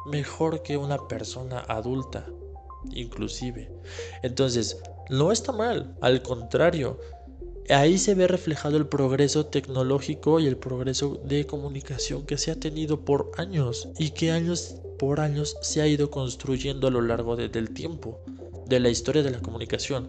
mejor 0.06 0.62
que 0.62 0.76
una 0.76 1.08
persona 1.08 1.64
adulta 1.68 2.26
inclusive. 2.92 3.70
Entonces, 4.22 4.80
no 5.10 5.32
está 5.32 5.52
mal, 5.52 5.96
al 6.00 6.22
contrario, 6.22 6.98
ahí 7.70 7.98
se 7.98 8.14
ve 8.14 8.26
reflejado 8.26 8.76
el 8.76 8.86
progreso 8.86 9.46
tecnológico 9.46 10.40
y 10.40 10.46
el 10.46 10.56
progreso 10.56 11.20
de 11.24 11.46
comunicación 11.46 12.26
que 12.26 12.38
se 12.38 12.50
ha 12.50 12.60
tenido 12.60 13.04
por 13.04 13.32
años 13.36 13.88
y 13.98 14.10
que 14.10 14.30
años 14.30 14.76
por 14.98 15.20
años 15.20 15.56
se 15.62 15.82
ha 15.82 15.86
ido 15.86 16.10
construyendo 16.10 16.88
a 16.88 16.90
lo 16.90 17.02
largo 17.02 17.36
del 17.36 17.70
tiempo, 17.70 18.20
de 18.66 18.80
la 18.80 18.88
historia 18.88 19.22
de 19.22 19.30
la 19.30 19.40
comunicación. 19.40 20.08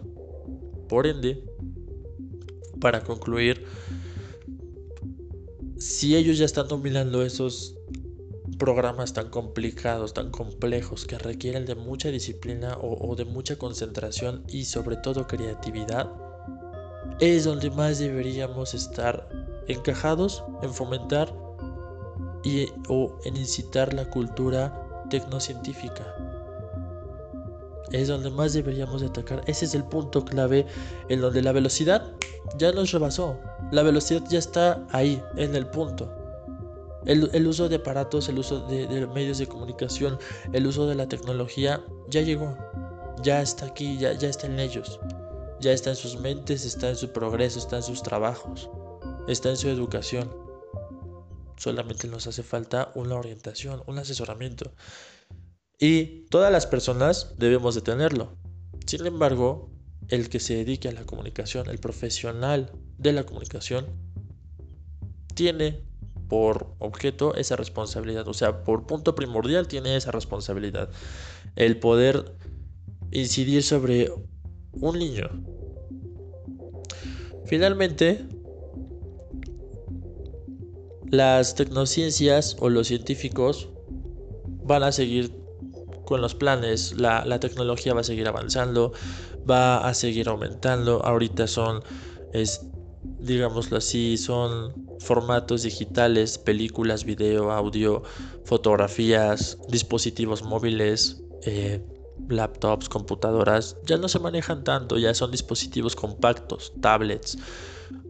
Por 0.88 1.06
ende, 1.06 1.44
para 2.80 3.04
concluir, 3.04 3.64
si 5.78 6.16
ellos 6.16 6.38
ya 6.38 6.44
están 6.44 6.68
dominando 6.68 7.22
esos 7.22 7.77
programas 8.58 9.12
tan 9.12 9.30
complicados, 9.30 10.12
tan 10.12 10.30
complejos, 10.30 11.06
que 11.06 11.16
requieren 11.18 11.64
de 11.64 11.74
mucha 11.74 12.10
disciplina 12.10 12.76
o, 12.80 13.14
de 13.14 13.24
mucha 13.24 13.56
concentración 13.56 14.44
y 14.48 14.64
sobre 14.64 14.96
todo 14.96 15.26
creatividad, 15.26 16.10
es 17.20 17.44
donde 17.44 17.70
más 17.70 17.98
deberíamos 17.98 18.74
estar 18.74 19.28
encajados 19.68 20.44
en 20.62 20.74
fomentar 20.74 21.32
y, 22.44 22.66
o 22.88 23.18
en 23.24 23.36
incitar 23.36 23.94
la 23.94 24.10
cultura 24.10 25.06
tecnocientífica. 25.08 26.14
Es 27.92 28.08
donde 28.08 28.30
más 28.30 28.52
deberíamos 28.52 29.02
atacar. 29.02 29.42
Ese 29.46 29.64
es 29.64 29.74
el 29.74 29.84
punto 29.84 30.24
clave 30.24 30.66
en 31.08 31.20
donde 31.20 31.40
la 31.40 31.52
velocidad 31.52 32.12
ya 32.58 32.72
nos 32.72 32.92
rebasó. 32.92 33.38
La 33.72 33.82
velocidad 33.82 34.22
ya 34.28 34.38
está 34.38 34.86
ahí, 34.90 35.22
en 35.36 35.56
el 35.56 35.66
punto. 35.66 36.27
El, 37.06 37.46
uso 37.46 37.68
de 37.68 37.76
aparatos, 37.76 38.28
el 38.28 38.38
uso 38.38 38.66
de, 38.66 39.06
medios 39.06 39.38
de 39.38 39.46
comunicación, 39.46 40.18
el 40.52 40.66
uso 40.66 40.86
de 40.86 40.94
la 40.94 41.08
tecnología 41.08 41.84
ya 42.08 42.22
llegó, 42.22 42.56
ya 43.22 43.40
está 43.40 43.66
aquí, 43.66 43.96
ya, 43.98 44.12
ya 44.12 44.28
está 44.28 44.46
en 44.46 44.58
ellos, 44.58 45.00
ya 45.60 45.72
está 45.72 45.90
en 45.90 45.96
sus 45.96 46.18
mentes, 46.18 46.64
está 46.64 46.88
en 46.88 46.96
su 46.96 47.12
progreso, 47.12 47.58
está 47.58 47.76
en 47.76 47.82
sus 47.82 48.02
trabajos, 48.02 48.68
está 49.28 49.50
en 49.50 49.56
su 49.56 49.68
educación. 49.68 50.34
Solamente 51.56 52.08
nos 52.08 52.26
hace 52.26 52.42
falta 52.42 52.92
una 52.94 53.16
orientación, 53.16 53.82
un 53.86 53.98
asesoramiento. 53.98 54.72
Y 55.78 56.26
todas 56.26 56.52
las 56.52 56.66
personas 56.66 57.34
debemos 57.38 57.74
de 57.74 57.82
tenerlo. 57.82 58.36
Sin 58.86 59.06
embargo, 59.06 59.70
el 60.08 60.28
que 60.28 60.40
se 60.40 60.56
dedique 60.56 60.88
a 60.88 60.92
la 60.92 61.04
comunicación, 61.04 61.68
el 61.68 61.78
profesional 61.78 62.72
de 62.96 63.12
la 63.12 63.24
comunicación, 63.24 63.86
tiene 65.34 65.84
por 66.28 66.74
objeto 66.78 67.34
esa 67.34 67.56
responsabilidad. 67.56 68.28
O 68.28 68.34
sea, 68.34 68.64
por 68.64 68.86
punto 68.86 69.14
primordial 69.14 69.66
tiene 69.66 69.96
esa 69.96 70.10
responsabilidad. 70.10 70.90
El 71.56 71.78
poder 71.78 72.34
incidir 73.10 73.62
sobre 73.62 74.12
un 74.72 74.98
niño. 74.98 75.28
Finalmente, 77.46 78.26
las 81.10 81.54
tecnociencias 81.54 82.56
o 82.60 82.68
los 82.68 82.88
científicos 82.88 83.70
van 84.64 84.82
a 84.82 84.92
seguir 84.92 85.32
con 86.04 86.20
los 86.20 86.34
planes, 86.34 86.94
la, 86.98 87.40
tecnología 87.40 87.94
va 87.94 88.00
a 88.00 88.04
seguir 88.04 88.28
avanzando, 88.28 88.92
va 89.48 89.86
a 89.86 89.94
seguir 89.94 90.28
aumentando, 90.28 91.02
ahorita 91.04 91.46
son 91.46 91.82
es, 92.32 92.66
digámoslo 93.18 93.78
así, 93.78 94.16
son 94.16 94.87
formatos 94.98 95.62
digitales, 95.62 96.38
películas, 96.38 97.04
video, 97.04 97.50
audio, 97.50 98.02
fotografías, 98.44 99.58
dispositivos 99.68 100.42
móviles, 100.42 101.22
eh, 101.42 101.84
laptops, 102.28 102.88
computadoras, 102.88 103.76
ya 103.86 103.96
no 103.96 104.08
se 104.08 104.18
manejan 104.18 104.64
tanto, 104.64 104.98
ya 104.98 105.14
son 105.14 105.30
dispositivos 105.30 105.96
compactos, 105.96 106.72
tablets, 106.80 107.38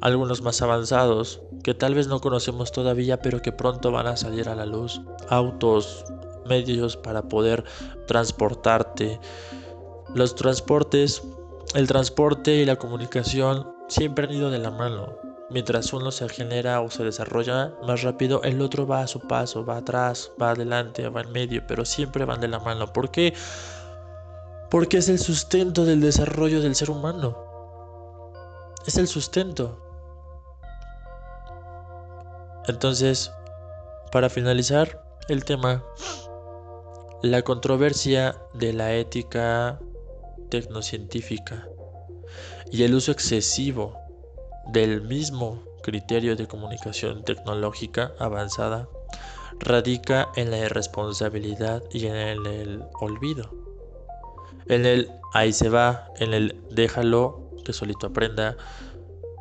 algunos 0.01 0.43
más 0.43 0.63
avanzados, 0.63 1.41
que 1.63 1.75
tal 1.75 1.95
vez 1.95 2.09
no 2.09 2.21
conocemos 2.21 2.73
todavía, 2.73 3.21
pero 3.21 3.43
que 3.43 3.53
pronto 3.53 3.93
van 3.93 4.07
a 4.07 4.17
salir 4.17 4.49
a 4.49 4.55
la 4.55 4.67
luz, 4.67 5.01
autos, 5.29 6.05
medios 6.49 6.97
para 6.97 7.23
poder 7.23 7.65
transportarte. 8.07 9.21
Los 10.15 10.35
transportes, 10.35 11.23
el 11.75 11.87
transporte 11.87 12.57
y 12.57 12.65
la 12.65 12.77
comunicación 12.77 13.71
siempre 13.89 14.25
han 14.27 14.33
ido 14.33 14.51
de 14.51 14.59
la 14.59 14.71
mano. 14.71 15.28
Mientras 15.51 15.95
uno 15.95 16.11
se 16.11 16.29
genera 16.29 16.83
o 16.83 16.91
se 16.91 17.05
desarrolla 17.05 17.73
más 17.83 18.03
rápido, 18.03 18.43
el 18.43 18.61
otro 18.61 18.87
va 18.87 19.01
a 19.01 19.07
su 19.07 19.21
paso, 19.21 19.65
va 19.65 19.79
atrás, 19.79 20.31
va 20.41 20.51
adelante, 20.51 21.09
va 21.09 21.23
en 21.23 21.33
medio, 21.33 21.67
pero 21.67 21.87
siempre 21.87 22.27
van 22.27 22.41
de 22.41 22.49
la 22.49 22.59
mano. 22.59 22.93
¿Por 22.93 23.11
qué? 23.11 23.33
Porque 24.71 24.99
es 24.99 25.09
el 25.09 25.19
sustento 25.19 25.87
del 25.87 26.03
desarrollo 26.03 26.61
del 26.61 26.75
ser 26.75 26.91
humano. 26.91 27.37
Es 28.87 28.99
el 28.99 29.09
sustento. 29.09 29.83
Entonces, 32.67 33.33
para 34.13 34.29
finalizar 34.29 35.03
el 35.29 35.47
tema, 35.47 35.83
la 37.23 37.41
controversia 37.41 38.37
de 38.53 38.75
la 38.75 38.93
ética 38.93 39.81
tecnocientífica 40.51 41.67
y 42.71 42.83
el 42.83 42.95
uso 42.95 43.13
excesivo 43.13 44.08
del 44.69 45.03
mismo 45.03 45.63
criterio 45.83 46.37
de 46.37 46.47
comunicación 46.47 47.25
tecnológica 47.25 48.13
avanzada 48.19 48.89
radica 49.59 50.29
en 50.37 50.51
la 50.51 50.59
irresponsabilidad 50.59 51.83
y 51.91 52.07
en 52.07 52.17
el 52.47 52.85
olvido. 53.01 53.51
En 54.67 54.87
el 54.87 55.11
ahí 55.33 55.53
se 55.53 55.69
va, 55.69 56.09
en 56.19 56.35
el 56.35 56.61
déjalo 56.71 57.51
que 57.65 57.73
solito 57.73 58.09
aprenda, 58.09 58.57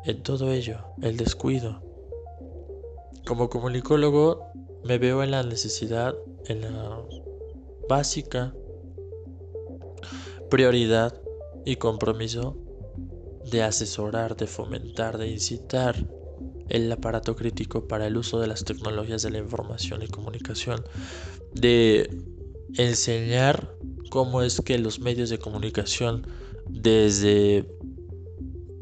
en 0.04 0.22
todo 0.22 0.50
ello, 0.52 0.78
el 1.02 1.16
descuido. 1.16 1.82
Como 3.26 3.50
comunicólogo 3.50 4.52
me 4.84 4.98
veo 4.98 5.22
en 5.22 5.32
la 5.32 5.42
necesidad, 5.42 6.14
en 6.46 6.62
la 6.62 7.02
básica 7.88 8.54
prioridad 10.48 11.20
y 11.64 11.76
compromiso 11.76 12.56
de 13.50 13.62
asesorar, 13.62 14.36
de 14.36 14.46
fomentar, 14.46 15.18
de 15.18 15.28
incitar 15.28 15.96
el 16.68 16.90
aparato 16.92 17.34
crítico 17.34 17.88
para 17.88 18.06
el 18.06 18.16
uso 18.16 18.40
de 18.40 18.46
las 18.46 18.64
tecnologías 18.64 19.22
de 19.22 19.30
la 19.30 19.38
información 19.38 20.02
y 20.02 20.08
comunicación, 20.08 20.84
de 21.52 22.10
enseñar 22.76 23.74
cómo 24.10 24.42
es 24.42 24.60
que 24.60 24.78
los 24.78 25.00
medios 25.00 25.30
de 25.30 25.38
comunicación 25.38 26.26
desde 26.66 27.66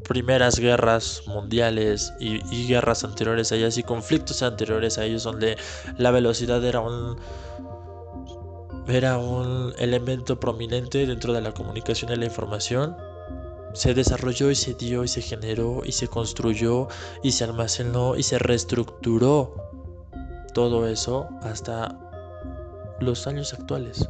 primeras 0.09 0.59
guerras 0.59 1.23
mundiales 1.27 2.13
y, 2.21 2.67
guerras 2.67 3.05
anteriores 3.05 3.53
a 3.53 3.57
ellas 3.57 3.77
y 3.77 3.83
conflictos 3.83 4.43
anteriores 4.43 4.99
a 4.99 5.05
ellos 5.05 5.25
donde 5.25 5.57
la 5.99 6.11
velocidad 6.11 6.65
era 6.65 6.81
un 6.81 7.17
era 8.89 9.19
un 9.19 9.75
elemento 9.79 10.39
prominente 10.39 11.07
dentro 11.07 11.33
de 11.33 11.41
la 11.41 11.53
comunicación 11.53 12.13
y 12.13 12.17
la 12.17 12.25
información 12.25 12.97
se 13.77 13.93
desarrolló 13.93 14.51
y 14.51 14.55
se 14.55 14.73
dio 14.73 15.05
y 15.05 15.09
se 15.09 15.21
generó 15.21 15.83
y 15.85 15.93
se 15.93 16.09
construyó 16.09 16.89
y 17.23 17.33
se 17.33 17.45
almacenó 17.45 18.17
y 18.17 18.23
se 18.23 18.39
reestructuró 18.39 19.55
todo 20.55 20.89
eso 20.89 21.29
hasta 21.43 21.95
los 23.01 23.27
años 23.27 23.53
actuales. 23.53 24.09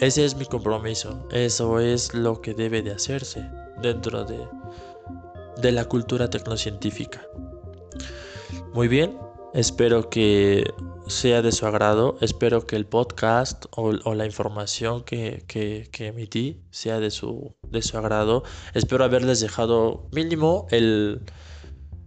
Ese 0.00 0.24
es 0.24 0.34
mi 0.34 0.46
compromiso, 0.46 1.28
eso 1.30 1.78
es 1.78 2.14
lo 2.14 2.40
que 2.40 2.54
debe 2.54 2.80
de 2.80 2.92
hacerse 2.92 3.46
dentro 3.82 4.24
de, 4.24 4.48
de 5.60 5.72
la 5.72 5.84
cultura 5.84 6.30
tecnocientífica. 6.30 7.26
Muy 8.72 8.88
bien, 8.88 9.18
espero 9.54 10.10
que 10.10 10.64
sea 11.06 11.40
de 11.40 11.52
su 11.52 11.64
agrado, 11.66 12.18
espero 12.20 12.66
que 12.66 12.76
el 12.76 12.86
podcast 12.86 13.66
o, 13.70 13.92
la 13.92 14.26
información 14.26 15.04
que, 15.04 15.44
emití 15.98 16.60
sea 16.70 16.98
de 16.98 17.10
su, 17.10 17.54
de 17.70 17.80
su 17.80 17.96
agrado, 17.96 18.42
espero 18.74 19.04
haberles 19.04 19.40
dejado 19.40 20.08
mínimo 20.12 20.66
el, 20.70 21.20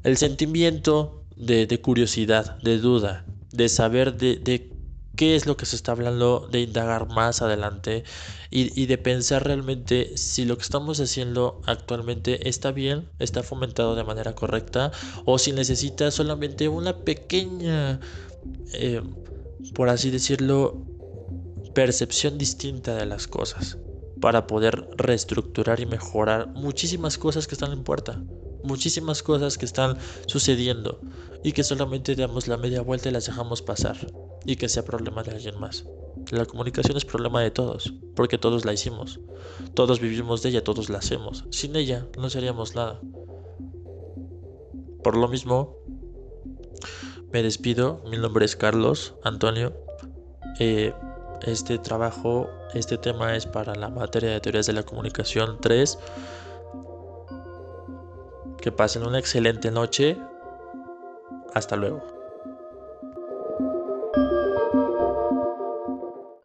el 0.03 0.17
sentimiento 0.17 1.23
de, 1.36 1.67
de, 1.67 1.81
curiosidad, 1.81 2.57
de 2.60 2.79
duda, 2.79 3.25
de 3.51 3.69
saber 3.69 4.17
de, 4.17 4.36
de 4.36 4.76
qué 5.17 5.36
es 5.36 5.45
lo 5.45 5.58
que 5.58 5.65
se 5.65 5.75
está 5.75 5.91
hablando, 5.91 6.47
de 6.49 6.62
indagar 6.62 7.10
más 7.10 7.41
adelante 7.41 8.06
y, 8.49 8.86
de 8.86 8.97
pensar 8.97 9.43
realmente 9.43 10.15
si 10.15 10.45
lo 10.45 10.56
que 10.56 10.63
estamos 10.63 11.01
haciendo 11.01 11.62
actualmente 11.65 12.47
está 12.47 12.71
bien, 12.71 13.10
está 13.19 13.43
fomentado 13.43 13.95
de 13.95 14.06
manera 14.06 14.36
correcta 14.36 14.91
o 15.25 15.38
si 15.38 15.51
necesita 15.51 16.12
solamente 16.12 16.69
una 16.69 16.99
pequeña, 16.99 17.99
eh, 18.73 19.01
por 19.73 19.89
así 19.89 20.12
decirlo, 20.12 20.77
percepción 21.73 22.38
distinta 22.38 22.95
de 22.95 23.06
las 23.06 23.27
cosas 23.27 23.77
para 24.21 24.47
poder 24.47 24.88
reestructurar 24.95 25.80
y 25.80 25.86
mejorar 25.86 26.47
muchísimas 26.53 27.17
cosas 27.17 27.47
que 27.47 27.56
están 27.56 27.73
en 27.73 27.84
puerta 27.84 28.21
muchísimas 28.63 29.23
cosas 29.23 29.58
que 29.58 29.65
están 29.65 29.97
sucediendo 30.25 30.99
y 31.43 31.53
que 31.53 31.63
solamente 31.63 32.15
damos 32.15 32.47
la 32.47 32.58
media 32.58 32.82
vuelta 32.82 33.08
y 33.08 33.12
las 33.12 33.27
dejamos 33.27 33.62
pasar 33.62 33.95
y 34.47 34.55
que 34.55 34.69
sea 34.69 34.86
problema 34.86 35.21
de 35.21 35.31
alguien 35.31 35.60
más. 35.60 35.86
La 36.31 36.45
comunicación 36.45 36.97
es 36.97 37.05
problema 37.05 37.41
de 37.41 37.51
todos, 37.51 37.93
porque 38.15 38.38
todos 38.38 38.65
la 38.65 38.73
hicimos, 38.73 39.19
todos 39.75 39.99
vivimos 39.99 40.41
de 40.41 40.49
ella, 40.49 40.63
todos 40.63 40.89
la 40.89 40.99
hacemos. 40.99 41.43
Sin 41.51 41.75
ella 41.75 42.07
no 42.17 42.29
seríamos 42.29 42.73
nada. 42.73 42.99
Por 45.03 45.17
lo 45.17 45.27
mismo, 45.27 45.75
me 47.31 47.43
despido. 47.43 48.01
Mi 48.10 48.17
nombre 48.17 48.45
es 48.45 48.55
Carlos 48.55 49.15
Antonio. 49.21 49.73
Eh, 50.60 50.93
este 51.41 51.77
trabajo, 51.77 52.49
este 52.73 52.97
tema 52.97 53.36
es 53.36 53.45
para 53.45 53.75
la 53.75 53.89
materia 53.89 54.31
de 54.31 54.39
teorías 54.39 54.65
de 54.65 54.73
la 54.73 54.83
comunicación 54.83 55.57
3. 55.60 55.99
Que 58.60 58.71
pasen 58.71 59.05
una 59.05 59.19
excelente 59.19 59.71
noche. 59.71 60.17
Hasta 61.53 61.75
luego. 61.75 62.16